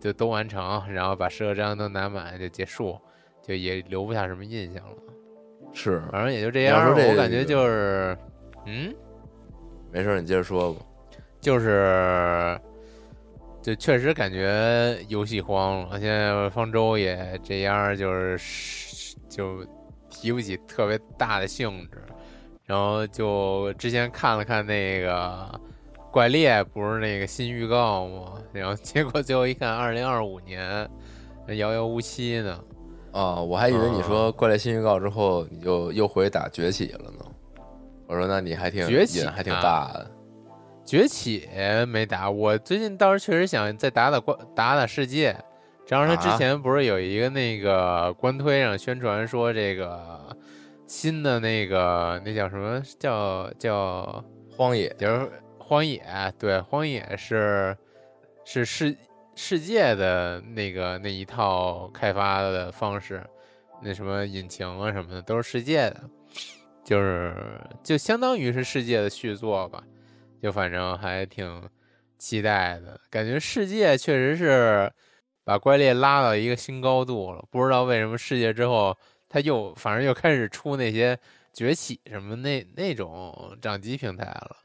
[0.00, 2.98] 就都完成，然后把十个章都拿满就结束，
[3.46, 4.96] 就也留不下什么印象了。
[5.72, 8.16] 是，反正也就这样，我感觉就是
[8.64, 8.94] 嗯，
[9.92, 10.80] 没事，你接着说吧。
[11.40, 12.58] 就是
[13.60, 16.00] 就确实感觉游戏荒了。
[16.00, 19.62] 现在方舟也这样，就是就
[20.08, 22.02] 提不起特别大的兴致。
[22.64, 25.60] 然后就之前看了看那个
[26.10, 28.32] 怪猎，不是那个新预告吗？
[28.54, 30.88] 然后结果最后一看，二零二五年
[31.48, 32.58] 遥遥无期呢。
[33.14, 37.24] 啊，我还以为你啊说怪猎新预告之后，你就又回打崛起了呢。
[38.08, 40.10] 我说那你还挺崛起瘾还挺啊大的。
[40.84, 41.48] 崛起
[41.88, 45.34] 没打，我最近倒是确实想再打打关打打世界。
[45.86, 50.36] 正好他之啊前不是有一个那个官推上宣传说这个
[50.86, 54.24] 新的那个那叫什么叫叫
[54.56, 56.02] 荒野就是荒野，
[56.38, 57.76] 对，荒野是
[58.44, 58.96] 是世
[59.34, 63.22] 世界的那个那一套开发的方式，
[63.82, 66.02] 那什么引擎啊什么的都是世界的，
[66.84, 69.82] 就是就相当于是世界的续作吧，
[70.40, 71.62] 就反正还挺
[72.18, 74.90] 期待的，感觉世界确实是
[75.42, 78.96] 把怪猎拉到一个新高度了，不知道为什么世界之后
[79.28, 81.18] 他又反正又开始出那些
[81.52, 84.56] 崛起什么那那种掌机平台了。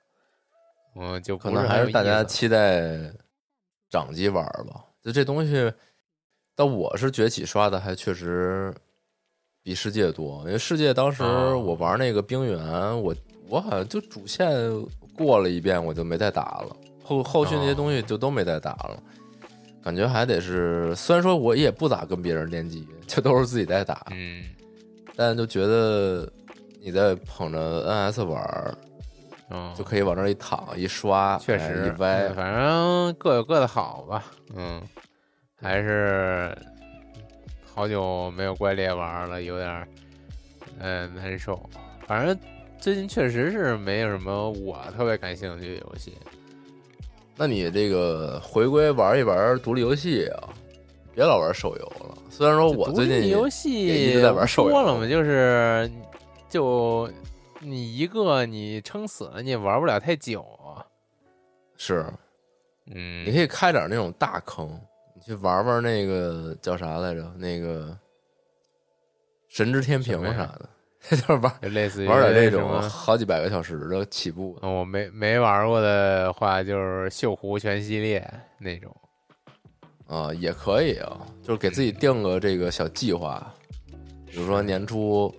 [0.95, 2.81] 嗯，就可能还是大家期待
[3.89, 4.85] 掌机玩吧。
[5.01, 5.71] 就这东西，
[6.55, 8.73] 但我是崛起刷的还确实
[9.63, 13.15] 比世界多，因为世界当时哦我玩那个冰原，我
[13.47, 14.51] 我好像就主线
[15.15, 19.01] 过了一遍，我就没再打了，后后续那些哦东西就都没再打了。
[19.81, 24.43] 感觉还得是，虽然说我也不咋跟别人联机，就都是自己在打，嗯，
[25.15, 26.29] 但就觉得
[26.81, 28.77] 你在捧着 NS 玩
[29.49, 34.23] 儿，嗯，就可以往这儿一躺一刷，哎确实一歪嗯，反正各有各的好吧。
[34.55, 34.81] 嗯，
[35.61, 36.55] 还是
[37.73, 39.87] 好久没有怪猎玩了，有点儿
[40.79, 41.61] 嗯难受。
[42.07, 42.37] 反正
[42.79, 46.13] 最近确实是没有什么我特别感兴趣的游戏。
[47.35, 50.49] 那你这个回归玩一玩独立游戏啊，
[51.15, 52.17] 别老玩手游了。
[52.29, 55.89] 虽然说我最近立游也戏一直在玩手游说了嘛，就是
[56.49, 57.09] 就
[57.61, 60.85] 你一个你撑死了，你也玩不了太久啊。
[61.75, 62.05] 是，
[62.87, 64.79] 嗯，你可以开点那种大坑，
[65.15, 67.21] 你去玩玩那个叫啥来着？
[67.37, 67.97] 那个
[69.47, 70.69] 神之天平啥的，
[71.09, 78.25] 就是玩类似于玩点这种好几百个小时的起步我没没玩过的话，就是锈湖全系列
[78.57, 78.95] 那种。
[80.07, 83.53] 啊，也可以啊，就是给自己定个这个小计划，
[84.25, 85.33] 比如说年初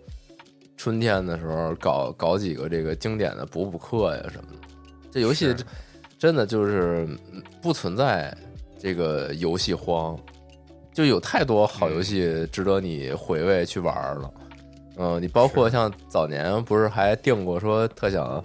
[0.80, 4.66] 春天的时候搞搞几个这个经典的补补课呀什么的。
[5.10, 5.56] 这游戏是
[6.18, 8.34] 真的就是嗯不存在
[8.78, 10.18] 这个游戏荒，
[10.94, 14.30] 就有太多好游戏值得你回味去玩了。
[14.96, 18.42] 嗯，你包括像早年不是还定过说特想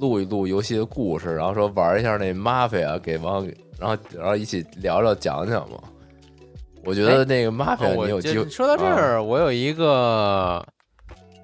[0.00, 5.78] 录一录游戏的故事，然后说玩一下那 Mafia 给王，然后然后一起聊聊讲讲嘛。
[6.84, 10.66] 我觉得那个我就你有机会说到这啊儿，我有一个，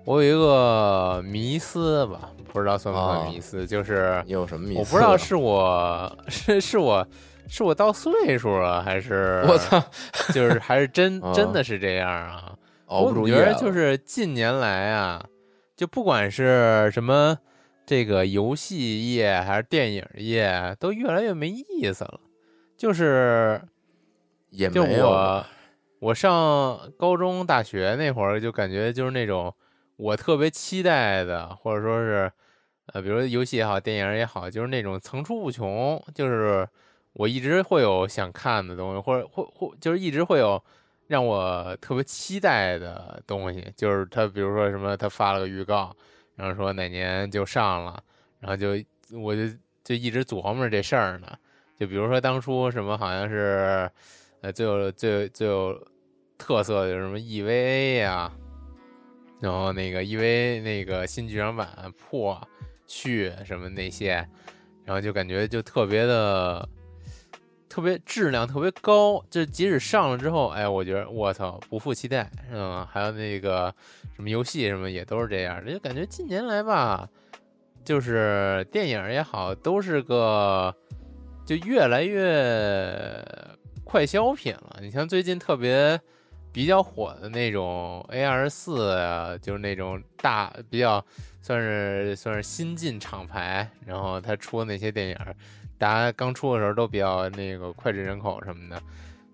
[0.05, 4.81] 我有一个迷思吧，不知道算不啊算迷思，就是你有什么迷思？
[4.81, 7.07] 我不知道是我是是我
[7.49, 9.83] 是我到岁数了，还是我操，
[10.35, 12.53] 就是还是真啊真的是这样啊？
[12.87, 15.25] 熬不住我觉得就是近年来啊，
[15.77, 17.38] 就不管是什么
[17.87, 22.21] 这个游戏业还是电影业，都越来越没意思了。
[22.77, 23.62] 就是
[24.51, 25.47] 就也没有我
[26.01, 29.55] 我上高中、大学那会儿，就感觉就是那种
[30.03, 32.31] 我特别期待的，或者说是
[32.87, 36.69] 呃，比如游戏也好，电影也好，就是那种层出不穷，就是
[37.12, 40.61] 我一直会有想看的东西，或者或或就是一直会有
[41.07, 45.95] 让我特别期待的东西，就是他比如说什么，他发了个预告，
[46.35, 48.03] 然后说哪年就上了，
[48.41, 48.71] 然后就
[49.17, 49.43] 我就
[49.85, 51.29] 就一直琢磨着这事儿呢。
[51.79, 53.88] 就比如说当初什么好像是，
[54.41, 55.87] 呃，最有最有最有
[56.37, 58.33] 特色的有什么 EVA 呀、
[59.42, 62.40] 然后那个 EVA 那个新剧场版破
[62.87, 64.24] 续什么那些，
[64.85, 66.68] 然后就感觉就特别的
[67.68, 73.74] 特别质量特别高，就即使上了之后，哎，我觉得我操不负期待，嗯，还有那个
[74.14, 77.09] 什么游戏什么也都是这样，就感觉近年来吧，
[77.85, 80.72] 就是电影也好，都是个
[81.44, 83.20] 就越来越
[83.83, 84.78] 快消品了。
[84.81, 86.00] 你像最近特别
[86.53, 91.05] 比较火的那种 A R 四啊，就是那种大比较
[91.41, 95.17] 算是算是新进厂牌，然后他出的那些电影，
[95.79, 98.81] 大家刚出的时候都比较那个脍炙人口什么的。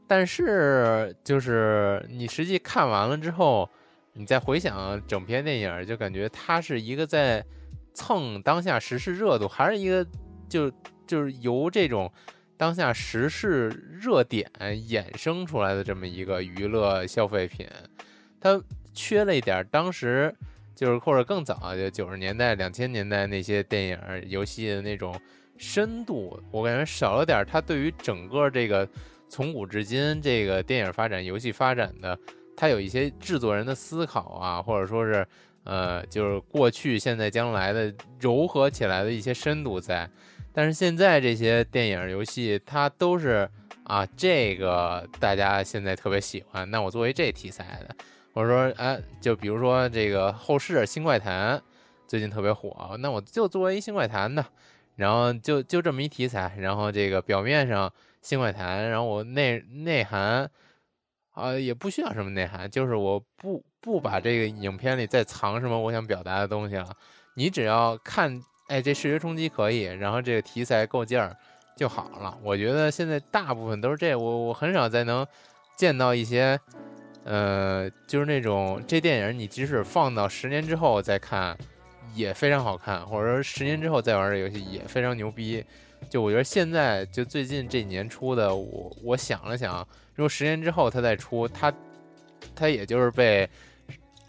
[0.07, 3.69] 但是就是你实际看完了之后，
[4.15, 7.45] 你再回想整篇电影，就感觉它是一个在
[7.93, 10.07] 蹭当下时事热度，还是一个
[10.49, 10.73] 就
[11.07, 12.11] 就是由这种
[12.59, 13.69] 当下时事
[14.01, 17.65] 热点衍生出来的这么一个娱乐消费品，
[18.41, 18.61] 它
[18.93, 20.35] 缺了一点当时
[20.75, 25.19] 就是或者更早就九十年代、两千年代那些电影、游戏的那种
[25.57, 28.87] 深度，我感觉少了点它对于整个这个
[29.29, 32.19] 从古至今这个电影发展、游戏发展的，
[32.57, 35.25] 它有一些制作人的思考啊，或者说是
[35.63, 40.11] 呃，就是过去、现在、将来的糅合起来的一些深度在。
[40.59, 43.49] 但是现在这些电影、游戏，它都是
[43.85, 47.95] 啊，这个大家现在特别喜欢，那我作为这题材的，
[48.35, 51.63] 或者说啊，就比如说这个后世新怪谈
[52.09, 54.45] 最近特别火，那我就作为一新怪谈的，
[54.97, 57.89] 然后就就这么一题材，然后这个表面上
[58.21, 60.51] 新怪谈，然后我内内涵
[61.35, 66.91] 啊也不需要什么内涵，就是我不不把这个影片里再藏什么我想表达的东西了，
[67.35, 71.35] 你只要看，哎，这视觉冲击可以，然后这个题材够劲儿
[71.75, 72.37] 就好了。
[72.43, 75.27] 我觉得现在大部分都是这，我我很少再能
[75.75, 76.59] 见到一些，
[77.25, 81.57] 呃，就是那种这电影你即使放到十年之后再看，
[82.15, 85.65] 也非常好看，或者说十年之后再玩这游戏也非常牛逼。
[86.11, 89.79] 就我觉得现在就最近这几年出的，我我想了想，
[90.15, 91.73] 如果十年之后它再出，它
[92.55, 93.49] 它也就是被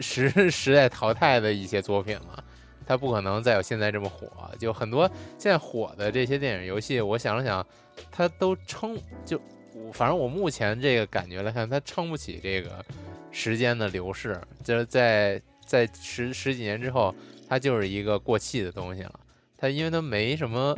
[0.00, 2.44] 时 时代淘汰的一些作品了。
[2.90, 7.64] 它不可能再有现在这么火，就很多现在火的这些电影、游戏，我想了想，
[8.10, 9.40] 它都撑就，
[9.72, 12.84] 我反正我目前这个感觉来看，它撑不起这个
[13.30, 17.14] 时间的流逝，就是在在十十几年之后，
[17.48, 19.20] 它就是一个过气的东西了。
[19.56, 20.76] 它因为它没什么，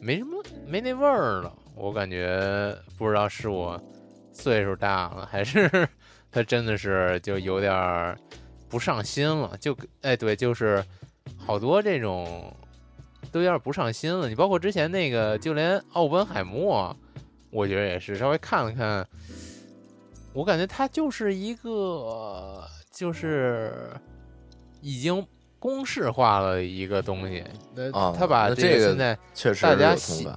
[0.00, 1.54] 没什么，没那味儿了。
[1.74, 3.78] 我感觉不知道是我
[4.32, 5.86] 岁数大了，还是
[6.32, 8.16] 它真的是就有点
[8.66, 9.54] 不上心了。
[9.60, 10.82] 就哎，对，就是
[11.38, 12.54] 好多这种
[13.32, 14.28] 都有点不上心了。
[14.28, 16.96] 你包括之前那个，就连奥本海默，
[17.50, 19.06] 我觉得也是稍微看了看，
[20.32, 23.90] 我感觉他就是一个就是
[24.80, 25.26] 已经
[25.58, 27.44] 公式化了一个东西。
[27.74, 30.28] 那啊他把这个现在确实大家喜。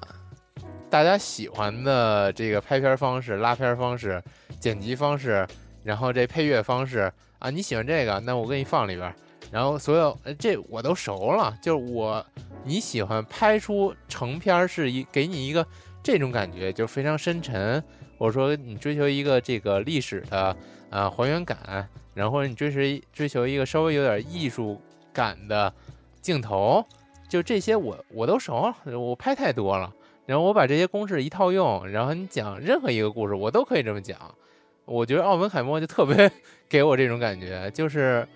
[0.89, 4.21] 大家喜欢的这个拍片方式、拉片方式、
[4.59, 5.43] 剪辑方式，
[5.83, 9.15] 然后这配乐方式啊，你喜欢这个，那我给你放里边儿。
[9.53, 12.25] 然后所有这我都熟了，就是我
[12.63, 15.63] 你喜欢拍出成片儿是一给你一个
[16.01, 17.81] 这种感觉就非常深沉，
[18.17, 20.57] 或者说你追求一个这个历史的
[20.89, 24.81] 啊还原感，然后你追求追求一个稍微有点艺术
[25.13, 25.71] 感的
[26.19, 26.83] 镜头，
[27.29, 29.93] 就这些我我都熟了，我拍太多了。
[30.25, 34.17] 然后我把这些公式一套用，然后你讲任何一个故事，我都可以这么讲。
[34.85, 36.31] 我觉得奥本海默就特别
[36.67, 38.27] 给我这种感觉，就是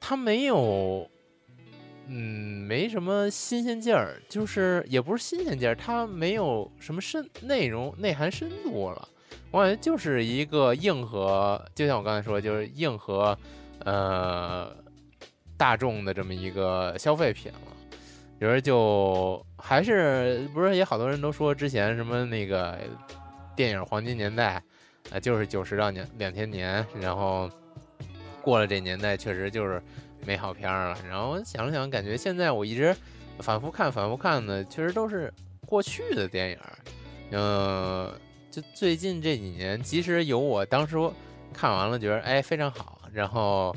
[0.00, 1.08] 他没有，
[2.06, 9.08] 嗯，没什么新鲜劲儿，就是也不是新鲜劲儿，他没有什么深内容、内涵深度了。
[9.50, 13.36] 我感觉就是一个硬核，就像我刚才说，就是硬核，
[13.84, 14.74] 呃，
[15.56, 17.58] 大众的这么一个消费品了。
[18.38, 22.78] 比如就还是不是也好多人都说之前什么那个
[23.56, 24.62] 电影黄金年代
[25.10, 27.50] 啊，就是九十到年两千年，然后
[28.48, 29.82] 过了这年代确实就是
[30.24, 30.98] 没好片儿了。
[31.06, 32.96] 然后想了想，感觉现在我一直
[33.40, 35.30] 反复看、反复看的，确实都是
[35.66, 36.58] 过去的电影。
[37.32, 38.10] 嗯，
[38.50, 40.96] 就最近这几年，即使有我当时
[41.52, 43.76] 看完了觉得哎非常好，然后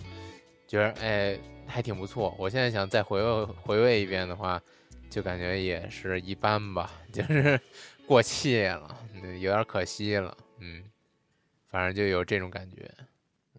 [0.67, 1.37] 觉得哎。
[1.67, 4.61] 还挺不错，我现在想再回味回味一遍的话，
[5.09, 7.57] 就感觉也是一般吧， 就是
[8.05, 8.93] 过气了，
[9.39, 10.83] 有点可惜了，嗯，
[11.69, 12.91] 反正就有这种感觉，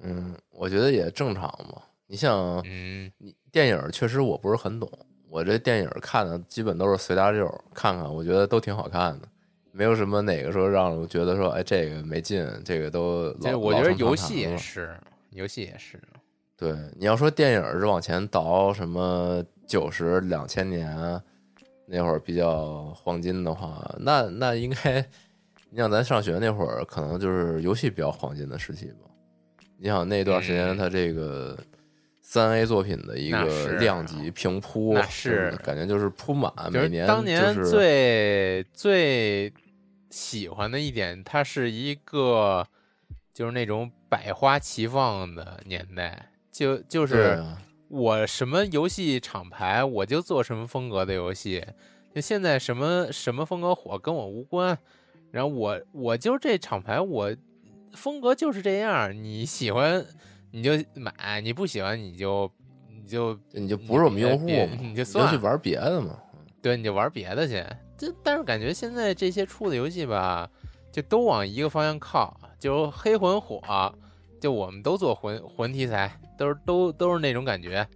[0.02, 1.80] 嗯，我觉得也正常嘛。
[2.06, 4.90] 你像，嗯，你电影确实我不是很懂，
[5.30, 9.28] 我这电影看的基本都是随大溜看看，我觉得都挺好看的，
[9.70, 13.56] 没有什么哪个说让我觉得说，哎，这个没劲，这个都老。
[13.56, 14.94] 我觉得游戏也是，
[15.30, 15.98] 游戏也是。
[16.56, 21.20] 对，你要说电影是往前倒什么九十两千年
[21.86, 25.00] 那会儿比较黄金的话，那那应该，
[25.70, 29.08] 你想咱上学那会儿，可能就是游戏比较黄金的时期吧。
[29.82, 31.58] 你想那段时间，他这个
[32.20, 39.52] 三 A 作品的一个量级平铺，是感觉就是铺满，每年当年最最
[40.08, 42.64] 喜欢的一点，它是一个
[43.34, 46.30] 就是那种百花齐放的年代。
[46.52, 47.42] 就就是
[47.88, 51.64] 我什么游戏厂牌，我就做什么风格的游戏。
[52.14, 54.78] 就现在什么什么风格火跟我无关，
[55.32, 57.34] 然后我我就这厂牌，我
[57.94, 59.12] 风格就是这样。
[59.12, 60.04] 你喜欢
[60.50, 62.50] 你就买，你不喜欢你就
[62.88, 64.46] 你就你就不是我们用户，
[64.80, 66.18] 你就算去玩别的嘛。
[66.60, 67.64] 对，你就玩别的去。
[67.96, 70.48] 这但是感觉现在这些出的游戏吧，
[70.90, 73.94] 就都往一个方向靠，就黑魂火，
[74.40, 76.18] 就我们都做魂魂题材。
[76.38, 77.86] 都是都都是那种感觉，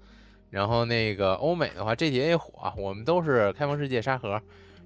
[0.50, 4.40] 然后那个欧美的话，GTA 火，我们都是开放世界沙盒，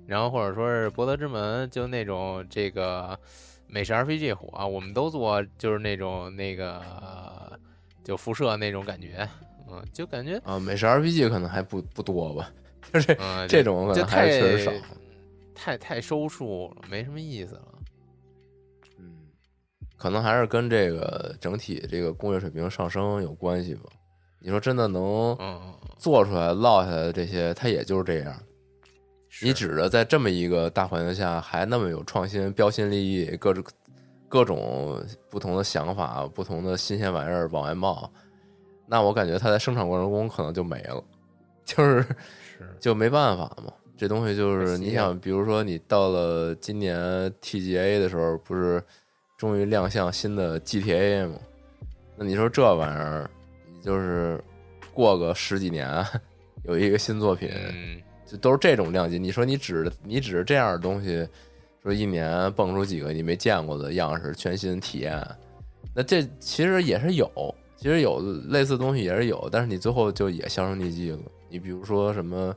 [0.07, 3.19] 然后或者说是博德之门，就那种这个
[3.71, 7.59] 美式 RPG 火，啊我们都做就是那种那个
[8.03, 9.29] 就辐射那种感觉，
[9.71, 12.53] 嗯，就感觉啊，美式 RPG 可能还不不多吧，
[12.93, 13.17] 就是
[13.49, 14.73] 这种可能还确实少，
[15.55, 17.63] 太太收束了，没什么意思了。
[18.99, 19.17] 嗯
[19.97, 23.83] 可能还是跟这个整体这个工业水平上升有关系吧。
[24.39, 25.37] 你说真的能
[25.99, 28.43] 做出来、落下来的这些，它也就是这样。
[29.43, 33.65] 你指着在这么一个大环境下还那么有创新、标新立异、各种
[34.29, 38.11] 各种不同的想法、不同的新鲜玩意儿往外冒，
[38.87, 41.03] 那我感觉它在生产过程中可能就没了，
[41.65, 42.05] 就是
[42.81, 43.73] 就没办法嘛。
[43.97, 46.99] 这东西就是你想，比如说你到了今年
[47.43, 48.83] TGA 的时候，不是。
[49.39, 51.39] 终于亮相新的 GTA 吗？
[52.15, 53.31] 那你说这玩意儿，
[53.67, 54.39] 你就是
[54.93, 56.05] 过个十几年
[56.65, 57.49] 有一个新作品，
[58.31, 59.19] 就都是这种量级。
[59.19, 61.27] 你说你指你指着这样的东西，
[61.83, 65.21] 说一年蹦出几个你没见过的样式，全新体验，
[65.95, 67.29] 那这其实也是有，
[67.77, 71.19] 其实有类似东西也是有，但是你最后就也销声匿迹了。
[71.49, 72.55] 你比如说什么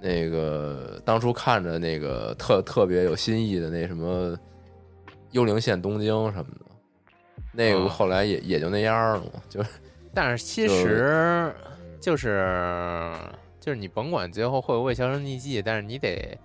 [0.00, 4.38] 那个当初看着那个特特别有新意的那什么。
[5.34, 6.66] 幽灵线东京什么的，
[7.50, 9.60] 那个后来也也就那样了嘛，就。
[10.14, 11.52] 但是其实
[12.00, 13.16] 就是
[13.64, 16.36] 就是你甭管最后会不会销声匿迹，但是你得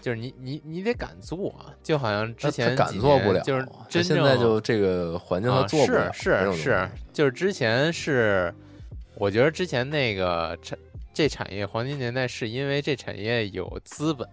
[0.00, 8.52] 就是你你你得敢做，就好像之前敢做不了，就是现在就这个环境他做不了，是是是，就是之前是
[9.14, 10.76] 我觉得之前那个产
[11.14, 14.28] 这产业黄金年代是因为这产业有资本。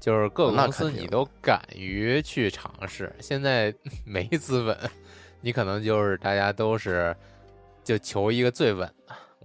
[0.00, 3.74] 就是各个公司你都敢于去尝试，现在
[4.04, 4.76] 没资本，
[5.40, 7.16] 你可能就是大家都是
[7.82, 8.94] 就求一个最稳的，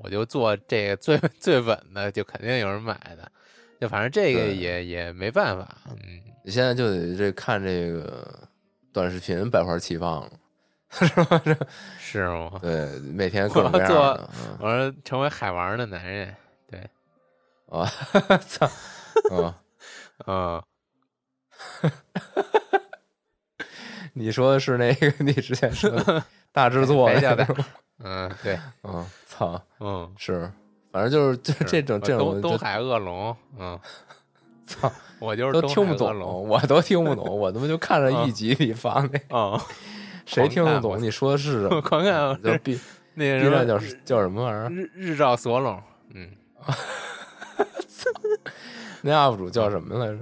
[0.04, 3.32] 我就做这个最 最稳的，就肯定有人买的，
[3.80, 5.97] 就反正这个也也没办法，嗯，
[6.43, 8.47] 你现在就得这看这个
[8.91, 10.30] 短视频百花齐放，
[10.91, 11.41] 是吧？
[11.99, 12.60] 是吗？
[12.62, 14.30] 对，每天各种各样的，
[14.60, 16.36] 我说成为海王的男人，
[16.70, 16.80] 对，
[17.68, 17.86] 啊，
[18.47, 18.66] 操，
[19.36, 19.58] 啊。
[20.28, 20.62] 嗯，
[24.14, 27.66] 你说的是那个你之前说的 大制作白叫的那个吗？
[28.03, 30.51] 嗯，对， 嗯，操，嗯，是，
[30.91, 33.80] 反正就是就这种这种就东东海恶龙，嗯，
[34.66, 39.59] 操，我就是都听不懂，我都听不懂，我他妈就看着一集里发那，嗯，
[40.26, 41.80] 谁听得懂你说的是什么？
[41.82, 42.51] 狂看就
[43.14, 44.70] 那什么站叫叫什么玩意儿？
[44.70, 45.82] 日日照索隆，
[46.14, 46.30] 嗯，
[49.01, 50.20] 那 UP 主叫什么来着？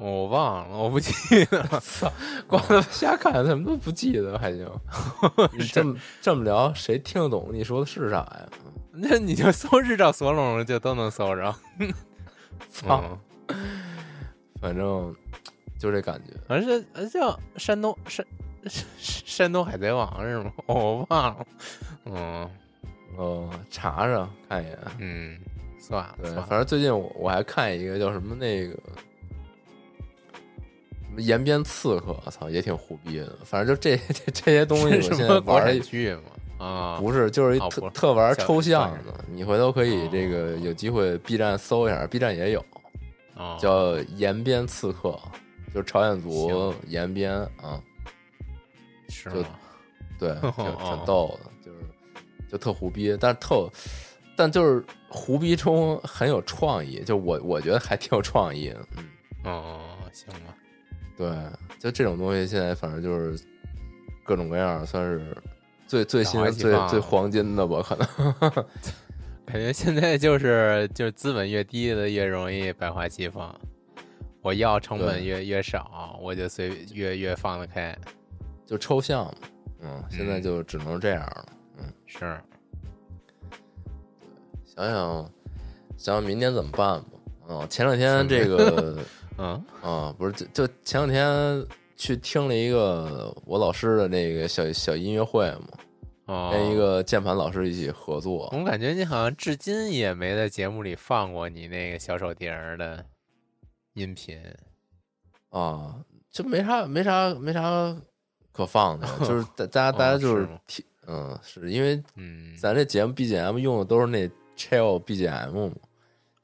[0.00, 2.10] 我忘了，我不记得了，操，
[2.46, 4.64] 光他妈瞎看，什么都不记得还行。
[5.58, 8.48] 你这么 这么聊，谁听得懂你说的是啥呀？
[8.92, 11.54] 那你就搜日照索隆就都能搜着，
[12.70, 13.02] 操，
[13.48, 13.56] 嗯
[14.60, 15.14] 反正
[15.78, 16.32] 就这感觉。
[16.46, 18.24] 反正叫山东山
[18.68, 20.52] 山山东海贼王是吗？
[20.66, 21.46] 我忘了，
[22.06, 22.50] 嗯
[23.16, 24.78] 哦，查查看一眼。
[24.98, 25.38] 嗯，
[25.80, 28.76] 算了反正最近我我还看一个叫什么那个
[31.18, 33.32] 延边刺客，我操，也挺胡逼的。
[33.44, 36.22] 反正就这 这这些东西，玩儿产剧嘛？
[36.64, 39.14] 啊，不是，就是一特、哦特玩抽象的。
[39.30, 42.64] 你回头可以哦这个有机会 B 站搜一下，B 站也有，
[43.36, 45.16] 哦叫延边刺客，
[45.72, 47.80] 就是朝鲜族延边啊，
[49.08, 49.46] 是吗？
[50.18, 51.78] 对， 挺哦挺逗的，就是
[52.50, 53.70] 就特胡逼，但是特，
[54.34, 59.04] 但就是胡逼中很有创意，就我我觉得还挺有创意的，嗯，
[59.52, 59.80] 哦，
[60.12, 60.52] 行吧，
[61.18, 61.28] 对，
[61.80, 63.44] 就这种东西现在反正就是
[64.24, 65.36] 各种各样，算是
[65.88, 68.06] 最最新最最黄金的吧，可能。
[69.44, 73.58] 感觉现在就是就是资本越低的越容易百花齐放，
[74.42, 77.96] 我要成本越越少，我就随越越放得开，
[78.66, 79.34] 就抽象嘛，
[79.80, 81.46] 嗯，现在嗯就只能这样了。
[81.78, 82.18] 嗯是，
[84.66, 84.94] 想想
[85.96, 87.06] 想想明天怎么办吧。
[87.48, 88.98] 嗯，前两天这个
[89.38, 89.64] 嗯。
[89.82, 91.66] 啊，不是就就前两天
[91.96, 95.68] 去听了一个我老师的那个小小音乐会嘛，
[96.26, 98.48] 哦，跟一个键盘老师一起合作。
[98.52, 103.04] 我感觉你好像至今也没在节目里放过你那个小手碟儿的
[103.94, 104.38] 音频。
[105.50, 105.94] 啊，
[106.30, 107.96] 就没啥没啥没啥
[108.52, 115.72] 可放的， 就是大大家大家哦就是听，嗯，是因为嗯，咱这节目 BGM 用的都是那 chill BGM 嘛，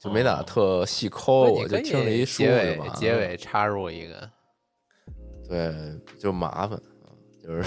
[0.05, 2.95] 就没打哦特细抠，我就听了一舒结尾服就完了。
[2.97, 4.31] 结尾插入一个，
[5.49, 5.75] 对，
[6.19, 6.79] 就麻烦，
[7.43, 7.63] 就是？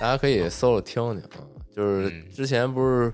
[0.00, 1.44] 大家可以搜搜听听啊。
[1.76, 3.12] 就是嗯之前不是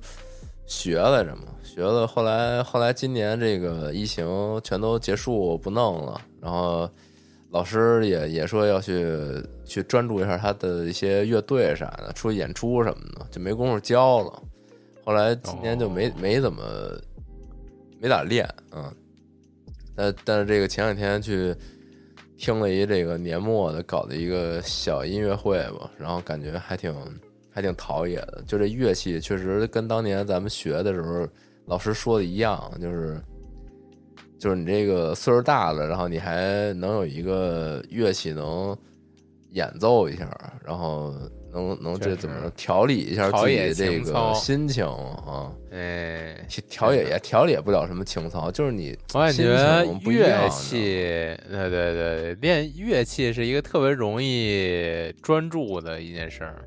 [0.67, 4.27] 学来着嘛，学了，后来后来今年这个疫情
[4.63, 6.89] 全都结束不弄了，然后
[7.51, 9.07] 老师也也说要去
[9.67, 14.43] 去专注一下他的一些乐队啥的，出去演出什么的，就没工夫教了。
[15.05, 16.63] 后来今年就没、哦没怎么
[18.05, 18.95] 没咋练，嗯，
[19.97, 21.57] 但但是这个前两天去
[22.37, 26.95] 听了一这个年末的搞的一个小音乐会吧，然后感觉还挺
[27.51, 28.45] 还挺陶冶的。
[28.47, 31.27] 就这乐器确实跟当年咱们学的时候
[31.65, 33.19] 老师说的一样，就是
[34.39, 38.77] 就是你这个岁数大了，然后你还能有一个乐器能
[39.53, 40.29] 演奏一下，
[40.63, 41.15] 然后
[41.55, 45.51] 能能这怎么调理一下自己的这个心情啊。
[45.71, 46.37] 哎，
[46.69, 49.45] 调调也也调理也不了什么情操，就是你我感觉
[50.05, 56.65] 乐器，对对对，练乐器是一个特别容易专注的一件事儿，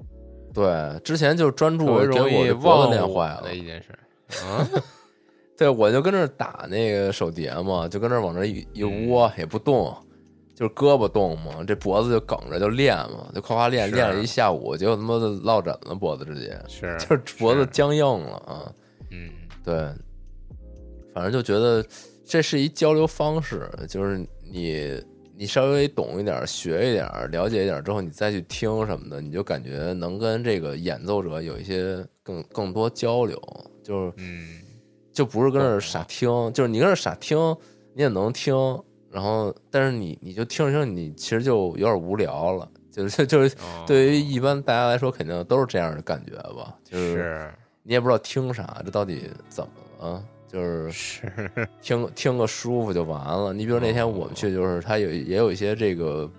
[0.53, 3.99] 对之前就专注给容易我这脖子忘练坏了的，一件事儿。
[4.43, 4.81] 嗯，
[5.57, 9.95] 对我就跟那儿打那个手碟嘛，就跟那儿往那儿一一嗯窝也不动，
[10.57, 18.73] 就是胳膊动嘛，这脖子就梗着就练嘛，就夸夸练练了一下午，结果他妈的落枕了，脖子直接是，就是脖子僵硬了啊。
[19.11, 19.29] 嗯，
[19.63, 19.75] 对，
[21.13, 21.85] 反正就觉得
[22.25, 24.17] 这是一交流方式，就是
[24.51, 24.99] 你
[25.37, 33.39] 你稍微懂一点儿、学一点儿、了解一点儿之后，你再去听什么的，你就感觉能跟这个演奏者有一些更更多交流，
[33.83, 34.59] 就是嗯，
[35.13, 37.37] 就不是跟那儿傻听，就是你跟那儿傻听，
[37.93, 38.55] 你也能听，
[39.17, 47.51] 然后但是你你就听着听着，你其实就有点无聊了，就是 就是哦对于一般大家来说，肯定都是这样的感觉吧，就是是
[47.81, 49.71] 你也不知道听啥，这到底怎么
[50.07, 50.23] 了？
[50.47, 53.51] 就是是，听听个舒服就完了。
[53.51, 56.29] 你比如那天我们去，就是他有也有一些这个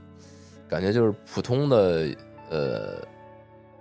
[0.68, 2.06] 感觉，就是普通的
[2.48, 3.02] 呃，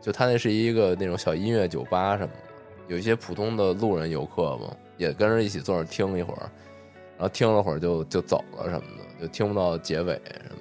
[0.02, 6.50] 就他那是一个那种小音乐酒吧什么的，有一些普通的路人游客嘛，也跟着一起坐那听一会儿，
[7.18, 10.55] 然后听了会儿就就走了什么的，就听不到结尾什么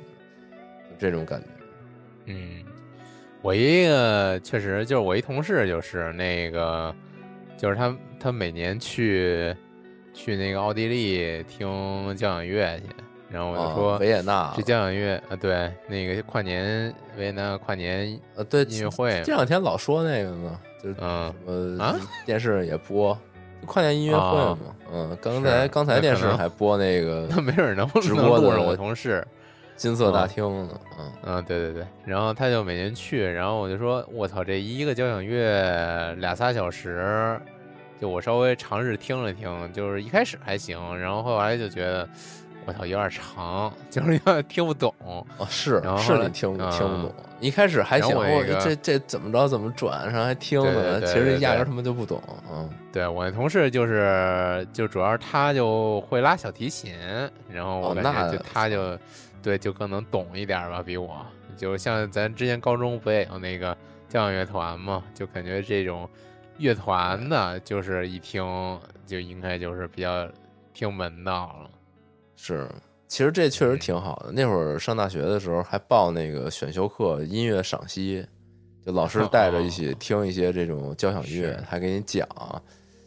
[0.51, 1.47] 的，就这种感觉。
[2.25, 2.65] 嗯，
[3.43, 6.95] 我一个确实就是我一同事，就是那个，
[7.57, 9.55] 就是他他每年去
[10.15, 12.85] 去那个奥地利听交响乐去，
[13.31, 23.17] 然后我就啊说维也纳这交响乐啊，对，那个跨年维也纳跨年呃对音乐会这，两天老说那个呢，就是嗯，呃啊电视也播
[23.67, 29.27] 跨年音乐会啊嘛，嗯，刚才刚才电视还播那个 那没准能直播的能录上我同事，
[29.77, 31.13] 金色大厅呢，嗯。
[31.25, 37.39] 嗯，对对对，然后他就每年去，然后我就说，我操，这一个交响乐俩仨小时，
[38.01, 42.09] 就我稍微尝试听了听，就是一开始还行，然后后来就觉得，
[42.67, 44.93] 我操，有点长，就是有点听不懂。
[45.05, 56.95] 哦是是你听嗯听不懂，一开始还然行，这这怎么着怎么转然后还听对呢，其实压根儿他妈就不懂，嗯对我那同事就是，就主要是他就会拉小提琴，
[57.49, 58.99] 然后我哦感觉那就他就，
[59.43, 61.15] 对，就更能懂一点吧，比我。
[61.57, 63.77] 就像咱之前高中不也有那个
[64.09, 66.09] 交响乐团嘛，就感觉这种
[66.59, 68.45] 乐团的，就是一听
[69.07, 70.29] 就应该就是比较
[70.75, 71.71] 听门道了。
[72.37, 72.69] 是。
[73.09, 74.33] 其实这确实嗯挺好的。
[74.33, 78.27] 那会儿上大学的时候还报那个选修课，音乐赏析，
[78.85, 82.27] 就老师 带着一起听一些这种交响乐是，还给你讲，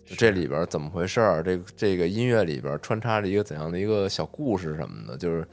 [0.05, 5.45] 就这里边怎么回事儿，这个这个音乐里边穿插着一个怎样的一个小故事什么的，就是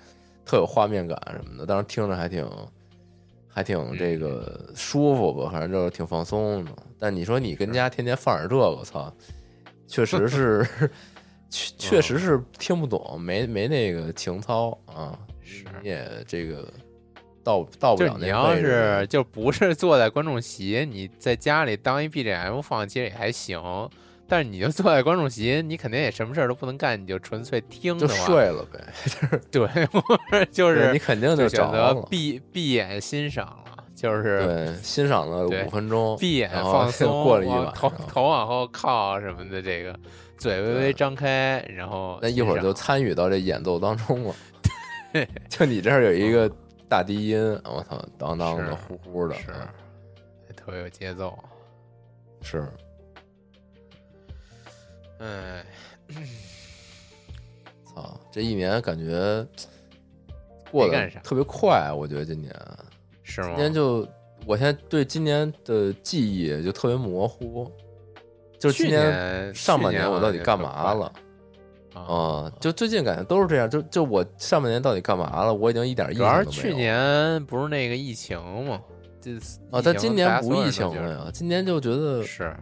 [0.44, 1.66] 特有画面感什么的。
[1.66, 2.48] 当时听着还挺
[3.48, 6.70] 还挺这个舒服吧，反正就是挺放松的。
[7.00, 9.12] 但你说你跟家天天放着这个，操，
[9.88, 10.64] 确实是
[11.48, 15.18] 确确实是听不懂，没没那个情操啊，
[15.82, 16.68] 也这个
[17.44, 23.60] 到到不了那你要是就不是坐在观众席，你在家里当一 BGM 放，其实也还行。
[24.28, 28.84] 但是你就坐在观众席，你肯定也什么事儿都不能干，你就纯粹听就睡了呗，
[29.52, 31.94] 对，或者就是你肯定就选择。
[32.10, 39.96] 闭闭眼欣赏了，就是对，欣赏了五分钟，闭眼放 松，过了一晚头头往后靠什么的，这个
[40.38, 44.34] 嘴微微张开，然后那一会儿就参与到这演奏当中了。
[45.48, 46.50] 就你这儿有一个
[46.88, 49.66] 大低音，我操，当当的呼呼的，是嗯
[50.54, 51.38] 特别有节奏。
[52.42, 52.68] 是，
[55.18, 55.64] 哎，
[57.84, 59.46] 操，这一年感觉
[60.70, 62.54] 过得特别快，我觉得今年，
[63.22, 63.48] 是吗？
[63.48, 64.06] 今年就
[64.44, 67.70] 我现在对今年的记忆就特别模糊，
[68.66, 71.12] 就是今去年上半年我到底干嘛了
[71.94, 72.00] 啊？
[72.00, 72.52] 啊？
[72.60, 76.50] 就最近感觉都是这样，就就我上半年到底干嘛了，我已经一点印象都没有。
[76.50, 78.80] 去年不是那个疫情嘛，
[79.20, 79.32] 这
[79.70, 82.54] 啊，但今年不疫情了呀，今年就觉得是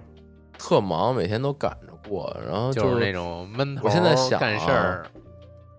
[0.59, 5.07] 特忙，每天都赶着过，然后就是那种闷头我现在想干事儿，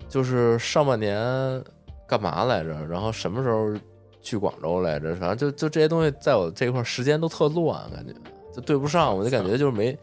[0.09, 1.63] 就是上半年
[2.07, 2.73] 干嘛来着？
[2.85, 3.73] 然后什么时候
[4.21, 5.15] 去广州来着？
[5.15, 8.13] 反正就就这些东西在我这块儿时间都特乱，感觉
[8.53, 9.97] 就对不上，我就感觉就是没，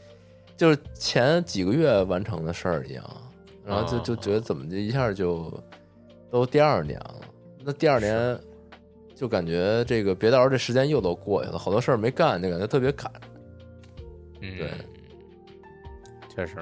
[0.62, 3.04] 就是前几个月完成的事儿一样，
[3.66, 5.52] 然后就哦就觉得怎么就一下就
[6.30, 7.20] 都第二年了，
[7.64, 8.38] 那第二年
[9.12, 13.10] 就感觉这个别到时候这时间又都过去了，好多事儿没干，就感觉特别赶。
[14.40, 14.70] 嗯，对，
[16.32, 16.54] 确实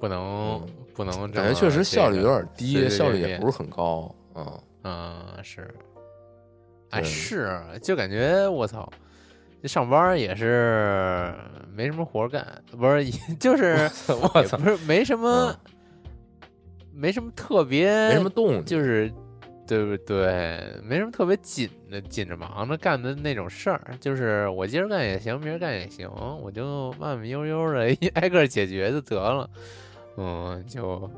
[0.00, 4.60] 不能嗯不能感觉确实效率有点低，效率也不是很高，嗯。
[4.82, 5.72] 嗯，是，
[6.90, 9.01] 哎，是，就感觉我操，这
[9.64, 11.32] 上班也是
[11.74, 15.54] 没什么活儿干，不是， 就是我操，不是没什么，
[16.92, 19.12] 没什么特别，没什么动静，就是
[19.66, 20.60] 对不对？
[20.82, 26.10] 没什么特别紧的、紧着忙着干的那种事儿，就是我今儿干也行，明儿干也行，
[26.42, 29.48] 我就慢慢悠悠的 挨个解决就得了。
[30.18, 31.10] 嗯，就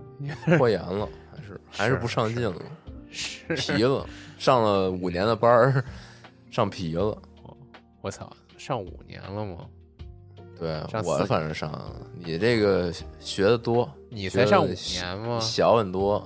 [0.57, 2.55] 拖延了，还是还是不上进了，
[3.11, 4.07] 是皮了，
[4.39, 5.85] 上了五年的班儿，
[6.51, 7.17] 上皮了。
[8.05, 9.67] 我操，上五年了吗？
[10.61, 15.41] 对上我反正上，你这个学的多，你才上五年吗？
[15.41, 16.23] 小很多。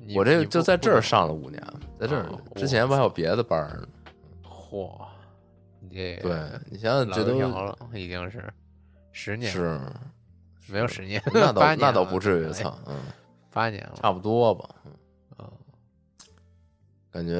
[0.00, 1.60] 你我这个就在这儿上了五年，
[1.98, 3.88] 在这儿哦之前不还有别的班儿呢？
[4.44, 4.96] 嚯，
[5.80, 8.48] 你这对你想想，老这都了，已经是
[9.10, 9.80] 十年，是
[10.68, 12.96] 没有十年，那倒那倒不至于，哎操，嗯，
[13.52, 14.70] 八年了，差不多吧。
[14.84, 14.92] 嗯
[17.10, 17.34] 感觉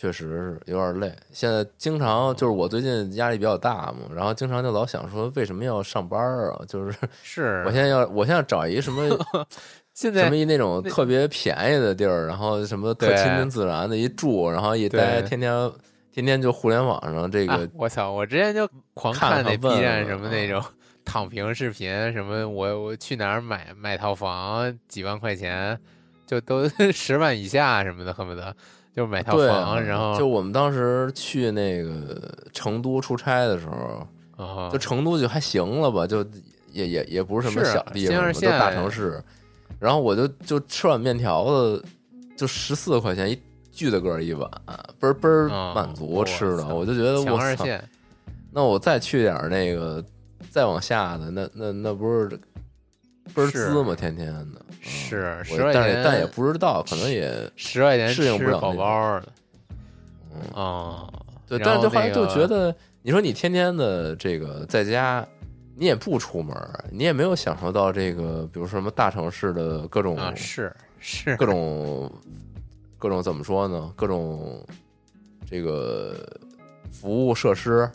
[0.00, 1.12] 确实是有点累。
[1.32, 6.60] 现在经常就是我最近压力比较大嘛，然后经常就老想说为什么要上班啊？
[6.68, 9.02] 就是 是我现在要我现在找一什么
[9.92, 15.72] 现在什么一那种特别便宜的地儿，然后什么特亲近自然的一住，然后一待天天
[16.12, 18.12] 天天就互联网上这啊个我操！
[18.12, 20.70] 我之前就狂看那 B 站什么那啊种
[21.04, 25.76] 躺平视频，什么我我去哪儿买买套房几万块钱，
[26.24, 28.54] 就都十万以下什么的，恨不得
[28.98, 32.20] 就买套房，然后就我们当时去那个
[32.52, 33.68] 成都出差的时
[34.36, 36.18] 候，啊就成都就还行了吧，就
[36.72, 39.22] 也也也不是什么小地方嘛，都新二线大城市。
[39.78, 41.84] 然后我就就吃碗面条子，
[42.36, 43.40] 就十四块钱一
[43.70, 44.50] 巨大个儿一碗，
[44.98, 47.64] 倍儿倍儿哦满足吃的，操我就觉得我操，
[48.50, 50.04] 那我再去点儿那个
[50.50, 52.26] 再往下的，那那那不是
[53.32, 53.94] 倍儿滋吗？
[53.94, 59.32] 天天的，嗯是十块钱，但也不知道，可能也十块钱适应不了那饱的，
[60.34, 61.12] 嗯哦，
[61.46, 65.26] 对，但是就后来就觉得，你说你天天的这个在家，
[65.76, 66.56] 你也不出门，
[66.90, 72.10] 你也没有享受到这个，比如说什么大城市的各种、啊，是是各种
[72.98, 73.92] 各种怎么说呢？
[73.96, 74.64] 各种
[75.48, 76.14] 这个
[76.90, 77.88] 服务设施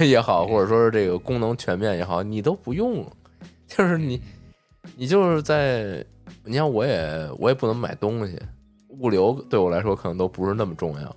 [0.00, 3.06] 也 也好，或者说是这个功能全面也好，你都不用，
[3.66, 4.20] 就是你
[4.96, 6.04] 你就是在，
[6.44, 8.40] 你像我也我也不能买东西，
[8.88, 11.16] 物流对我来说可能都不是那么重要。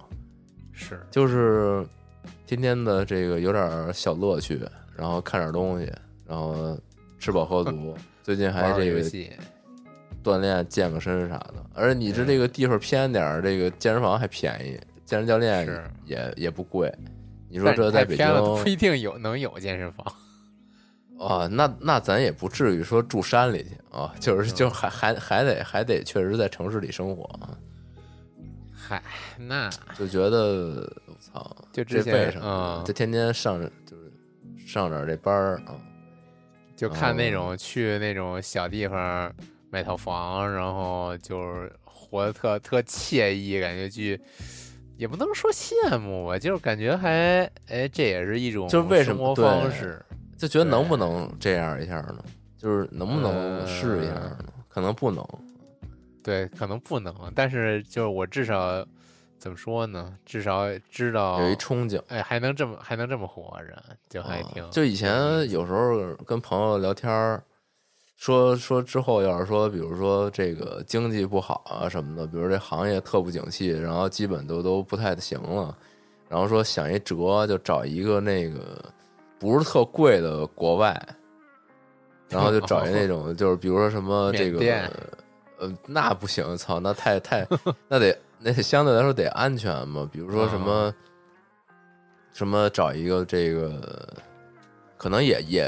[0.71, 1.85] 是，就是
[2.45, 4.59] 天天的这个有点儿小乐趣，
[4.95, 5.91] 然后看点东西，
[6.25, 6.77] 然后
[7.17, 7.95] 吃饱喝足。
[8.23, 9.01] 最近还这个，
[10.23, 15.67] 锻炼健个身啥的，而且你这这个地方偏点儿，这个健身房还便宜，健身教练
[16.05, 16.93] 也也不贵。
[17.49, 20.05] 你说这在北京不一定有能有健身房，
[21.19, 27.57] 啊，那那咱也不至于说住山里去啊，就是就还还还得还得确实在城市里生活啊，
[28.73, 29.03] 嗨，
[29.37, 29.69] 那。
[29.97, 35.75] 就觉得我操，就这为什么嗯就天天上就是上点这班儿啊。
[36.75, 39.29] 就看那哦种去那种小地方
[39.69, 44.17] 买套房，然后就是活得特特惬意，感觉去
[44.95, 50.01] 也不能说羡慕吧，就是感觉还哎，这也是一种就是为什么生活方式，
[50.39, 52.23] 就觉得能不能这样一下呢？
[52.57, 54.37] 就是能不能试一下呢？
[54.67, 55.23] 可能不能。
[56.23, 58.85] 对，可能不能，但是就是我至少
[59.37, 60.15] 怎么说呢？
[60.25, 67.43] 至少知道有一憧憬，哎，还能这么还能这么活着，就还啊挺、就以前有时候跟朋友聊天儿，
[68.17, 75.75] 说说之后要是说，比如说这个经济不好啊什么的，比如这行业特不景气，然后基本都都不太行了，
[76.27, 78.83] 然后说想一辙，就找一个那个
[79.39, 81.01] 不是特贵的国外，
[82.27, 84.59] 然后就 找一那种就是比如说什么这个
[85.57, 87.47] 呃那不行，操，那太太
[87.87, 90.71] 那得那相对来说得安全嘛，比如说什么。
[90.71, 90.93] 哦
[92.31, 94.07] 什么找一个这个，
[94.95, 95.67] 可能也也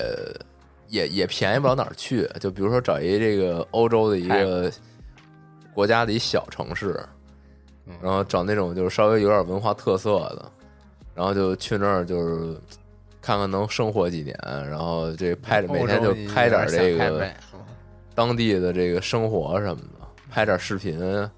[0.88, 2.26] 也也便宜不了哪儿去。
[2.39, 4.72] 就比如说找一这个欧洲的一个
[5.74, 7.03] 国家的一小城市，
[7.88, 10.49] 嗯然后找那种就是稍微有点文化特色的，
[11.13, 12.55] 然后就去那儿就是
[13.22, 14.36] 看看能生活几年，
[14.69, 17.32] 然后这拍每天就拍点这个个
[18.15, 21.30] 当地的这个生活什么的，拍点视频。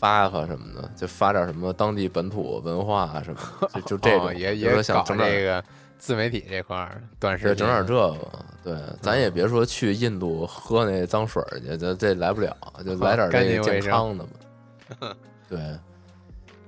[0.00, 3.40] 发发什么的，就发点什么当地本土文化啊什么，
[3.74, 5.64] 就 就这种，哦、也也搞想整点这个
[5.98, 8.16] 自媒体这块儿，短视对，频整点这个，
[8.62, 12.56] 对，咱也别说去印度喝那脏水去，这这来不了，
[12.86, 15.16] 就来点这个健康的嘛。
[15.48, 15.58] 对，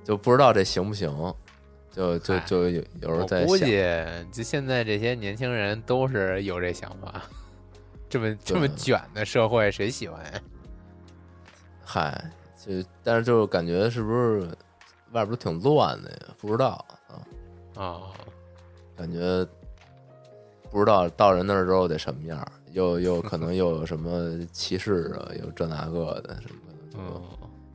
[0.03, 1.09] 就不知道这行不行，
[1.91, 3.83] 就就就有有时候在想，估计，
[4.31, 7.21] 就现在这些年轻人都是有这想法。
[8.09, 10.41] 这么这么卷的社会，谁喜欢呀？
[11.81, 12.71] 嗨，就
[13.03, 14.41] 但是就是感觉是不是
[15.11, 16.17] 外边都挺乱的呀？
[16.37, 17.15] 不知道啊，
[17.75, 18.11] 哦，
[18.97, 19.47] 感觉
[20.69, 27.21] 不知道到人那儿之后得什么样儿，又又可能又有什么歧视啊，有这那个的什么的，嗯，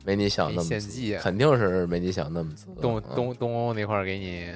[0.07, 4.47] 没你想那么献祭啊肯定是没你想那么滋东嗯东东欧那块儿给你，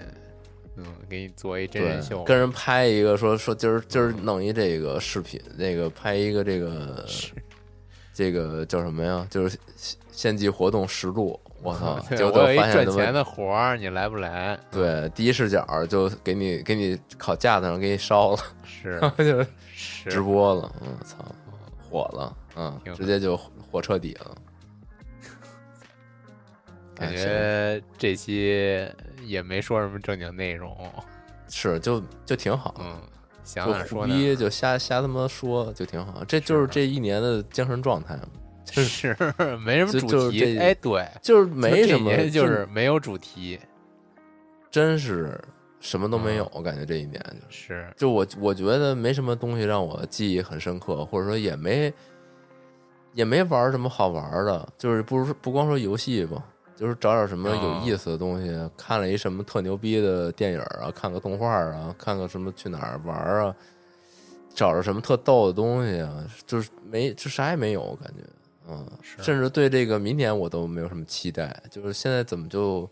[0.77, 7.05] 嗯，给你做一真人秀，跟人拍一个说说今儿今儿弄一这个视频，那个拍一个这个
[8.13, 9.27] 这个叫什么呀？
[9.29, 11.99] 就是献献祭活动实录，我操！
[12.07, 14.57] 对结果我有一赚钱的活儿，你来不来？
[14.71, 21.17] 对第一视角就给你给你烤架子上给你烧了，是就是是直播了，嗯，操，
[21.89, 23.35] 火了，嗯，直接就
[23.69, 24.33] 火彻底了。
[27.01, 28.87] 感哎觉这期
[29.25, 30.77] 也没说什么正经内容，
[31.49, 33.01] 是就就挺好，嗯，
[33.43, 38.27] 想就哪儿说就瞎瞎他妈说就挺好，这就是这一年的精神状态嘛，
[38.71, 39.15] 是
[39.65, 43.59] 没什么主题，就是哎，对，就是没什么，就是没有主题，
[44.69, 45.37] 真是
[45.79, 51.91] 什么都没有，嗯我感觉这一年就是，是就我我觉得没什么东西让我记忆很深刻，或者说也没
[53.13, 56.41] 也没玩什么好玩的，就是不是不光说游戏吧，
[56.81, 63.55] 就是找点什么有意思的东西，看了一什么特牛逼的电影啊，看个动画啊，看个什么去哪儿玩啊，
[64.55, 68.23] 找着什么特逗的东西啊，就是没就啥也没有，我感觉。
[68.67, 68.83] 嗯，
[69.19, 72.89] 甚至对这个明年我都没有什么期待，就是现在怎么就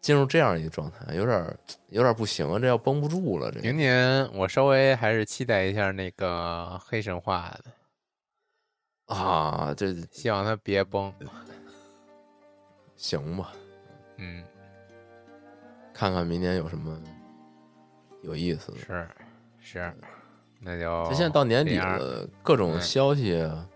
[0.00, 1.54] 进入这样一个状态，有点儿
[1.90, 3.50] 有点儿不行啊，这要绷不住了。
[3.50, 11.12] 这个明年我稍微还是期待一下那个黑神话的，啊，这希望它别崩。
[12.96, 13.52] 行吧，
[14.18, 14.42] 嗯，
[15.92, 16.98] 看看明年有什么
[18.22, 18.78] 有意思的。
[18.78, 19.08] 是
[19.60, 19.92] 是，
[20.60, 23.66] 那就这现在到年底了，各种嗯消息啊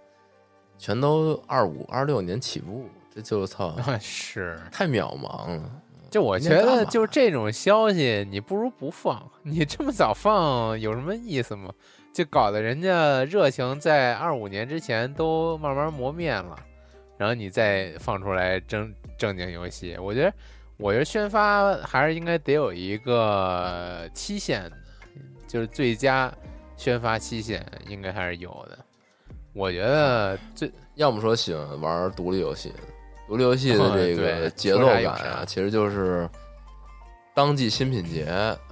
[0.79, 4.59] 全都二五、二六年起步，这就操， 是。
[4.71, 5.83] 太渺茫了。
[6.11, 9.23] 就我觉得，就这种消息，你不如不放。
[9.43, 11.71] 你这么早放有什么意思吗？
[12.15, 16.57] 就搞得人家热情在二五年之前都慢慢磨灭了，
[17.19, 20.33] 然后你再放出来正正经游戏，我觉得，
[20.79, 24.77] 我觉得宣发还是应该得有一个期限的，
[25.47, 26.33] 就是最佳
[26.77, 28.79] 宣发期限应该还是有的。
[29.53, 32.73] 我觉得最要么说喜欢玩独立游戏，
[33.27, 36.29] 独立游戏的这个节奏感啊，其实就是
[37.35, 38.27] 当季新品节，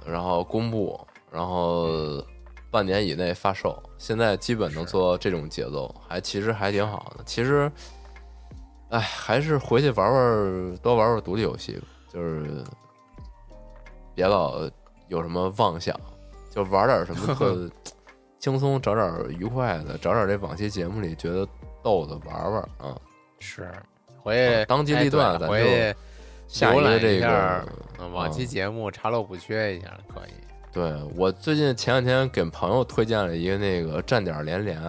[0.05, 2.23] 然后公布，然后
[2.71, 3.77] 半年以内发售。
[3.97, 7.23] 现在基本能做到这种节奏，还其实还挺好的。
[7.25, 7.69] 其实，
[8.89, 12.63] 哎，还是回去玩玩，多玩玩独立游戏吧，就是
[14.15, 14.61] 别老
[15.07, 15.95] 有什么妄想，
[16.49, 17.69] 就玩点什么特
[18.39, 21.47] 轻松，找点愉快的，找点这往期节目里觉得
[21.83, 22.97] 逗的玩玩啊。
[23.39, 23.71] 是
[24.21, 27.65] 回去当机立断，咱就浏览这一下个。
[27.99, 30.31] 嗯，往期节目查漏补缺一下可以。
[30.71, 34.79] 对我最近前两天给朋友推荐了一个那个站点连连，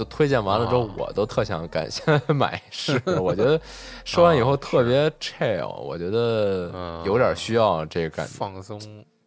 [0.00, 2.98] 就推荐完了之后哦，我都特想赶现在买试。
[3.20, 3.60] 我觉得
[4.02, 7.04] 说完以后特别 chill，我觉得嗯。
[7.04, 8.80] 有点需要这个感觉，放松，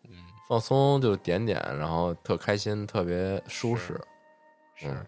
[0.10, 0.18] 嗯，
[0.50, 3.94] 放松就点点，然后特开心，特别舒适。
[4.74, 4.88] 是。
[4.88, 5.06] 嗯。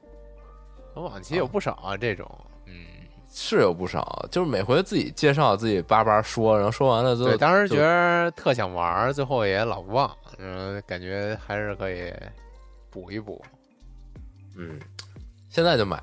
[0.93, 2.30] 我往期有不少啊，这种，
[2.68, 2.86] 嗯，
[3.34, 12.13] 是有不少，就是每回自己介绍自己叭叭说，然后说完了之后，对，当时觉得特想玩，最后也老忘，嗯，感觉还是可以
[12.91, 13.43] 补一补。
[14.57, 14.80] 嗯，
[15.56, 15.95] 现在就买，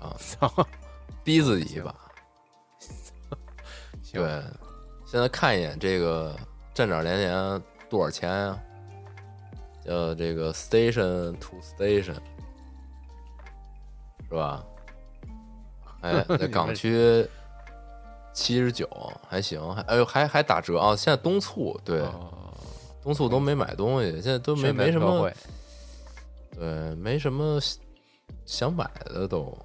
[0.00, 0.48] 啊，操，
[1.24, 1.92] 逼自己一把。
[4.04, 4.40] 行对，
[5.04, 6.36] 现在看一眼这个
[6.72, 8.56] 站长连连多少钱啊、
[9.84, 12.14] 叫这个 station to station，
[14.28, 14.64] 是吧？
[16.02, 17.28] 哎， 在港区
[18.32, 18.88] 七十九
[19.28, 20.94] 还行，还哎呦还还打折啊！
[20.94, 22.54] 现在东促对哦
[23.02, 25.28] 东促都没买东西，现在都没没什么
[26.54, 27.58] 对，没什么
[28.44, 29.56] 想买的都，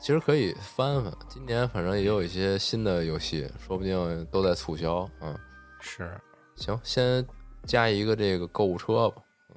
[0.00, 1.12] 其实可以翻翻。
[1.28, 5.08] 今年反正也有一些新的游戏，说不定都在促销。
[5.20, 5.38] 嗯，
[5.80, 6.10] 是，
[6.56, 7.26] 行，先
[7.64, 9.22] 加一个这个购物车吧。
[9.50, 9.56] 嗯，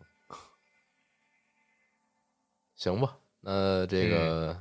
[2.76, 4.56] 行吧，那这个、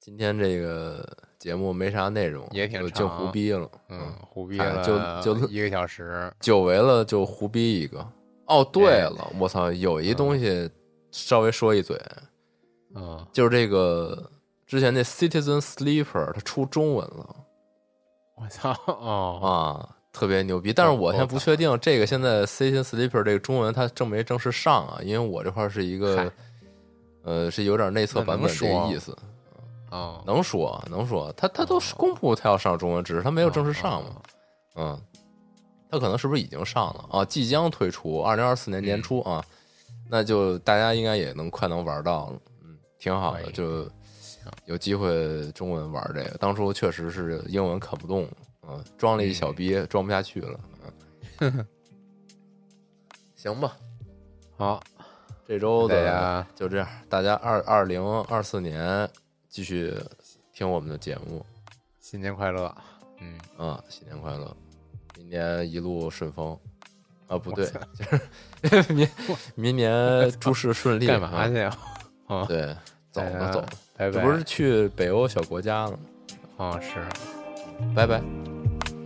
[0.00, 1.06] 今天这个
[1.38, 3.70] 节目没啥内容，也挺就就胡逼了。
[3.88, 4.82] 嗯，胡逼哎了
[5.22, 8.06] 就就一个小时，久违了就胡逼一个。
[8.46, 10.70] 哦，对了，我操，有一东西
[11.10, 12.22] 稍微说一嘴，嗯，
[13.32, 14.30] 就是这个
[14.66, 17.36] 之前那 Citizen Sleeper 它出中文了
[18.36, 20.72] 我操，哦，啊，特别牛逼。
[20.72, 26.32] 但是我现在不确定这个现在 Citizen Sleeper 这个中文它正没正式上啊，因为我这块儿是一个
[27.22, 29.16] 呃是有点内测版本这个意思，
[29.90, 34.10] 哦，能说能说，他他都是公布他要上中文，只是他没有正式上嘛，
[34.74, 35.00] 嗯，
[35.90, 37.24] 他可能是不是已经上了啊？
[37.24, 39.44] 即将推出，二零二四年年初啊，
[40.10, 42.53] 那就大家应该也能快能玩到了，嗯，
[43.04, 43.86] 挺好的，就
[44.64, 46.38] 有机会中文玩这个。
[46.38, 48.26] 当初确实是英文啃不动，
[48.66, 50.60] 嗯，装了一小逼，装不下去了，
[51.40, 51.66] 嗯，
[53.36, 53.76] 行吧，
[54.56, 54.82] 好，
[55.46, 56.46] 这周的大家。
[56.54, 59.06] 就这样，大家二二零二四年
[59.50, 59.94] 继续
[60.54, 61.44] 听我们的节目。
[62.00, 62.74] 新年快乐，
[63.20, 64.56] 嗯，啊，新年快乐，
[65.18, 66.58] 明年一路顺风。
[67.26, 67.70] 啊，不对，
[68.62, 69.06] 就 是明
[69.56, 71.48] 明年诸事顺利，干嘛啊。
[71.48, 71.78] 去呀？
[72.26, 72.74] 啊，对，
[73.14, 74.20] 走了走了拜拜。
[74.20, 75.98] 这不是去北欧小国家了吗？
[76.56, 76.96] 啊是。
[77.94, 78.20] 拜拜。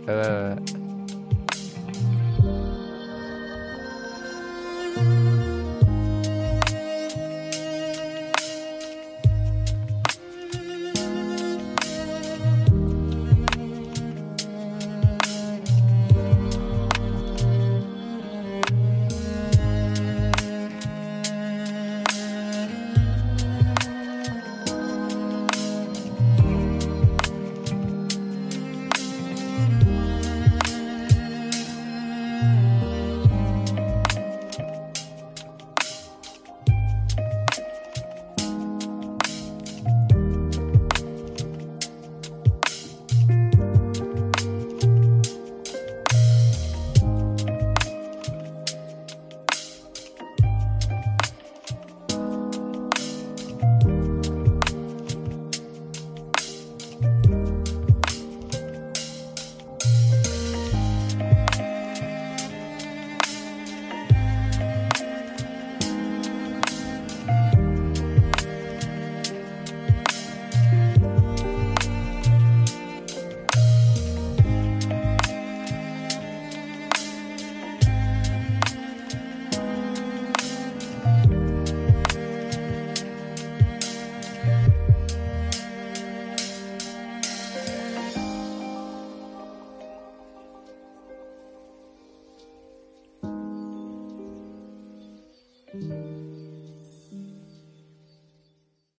[0.05, 0.57] 拜拜拜拜。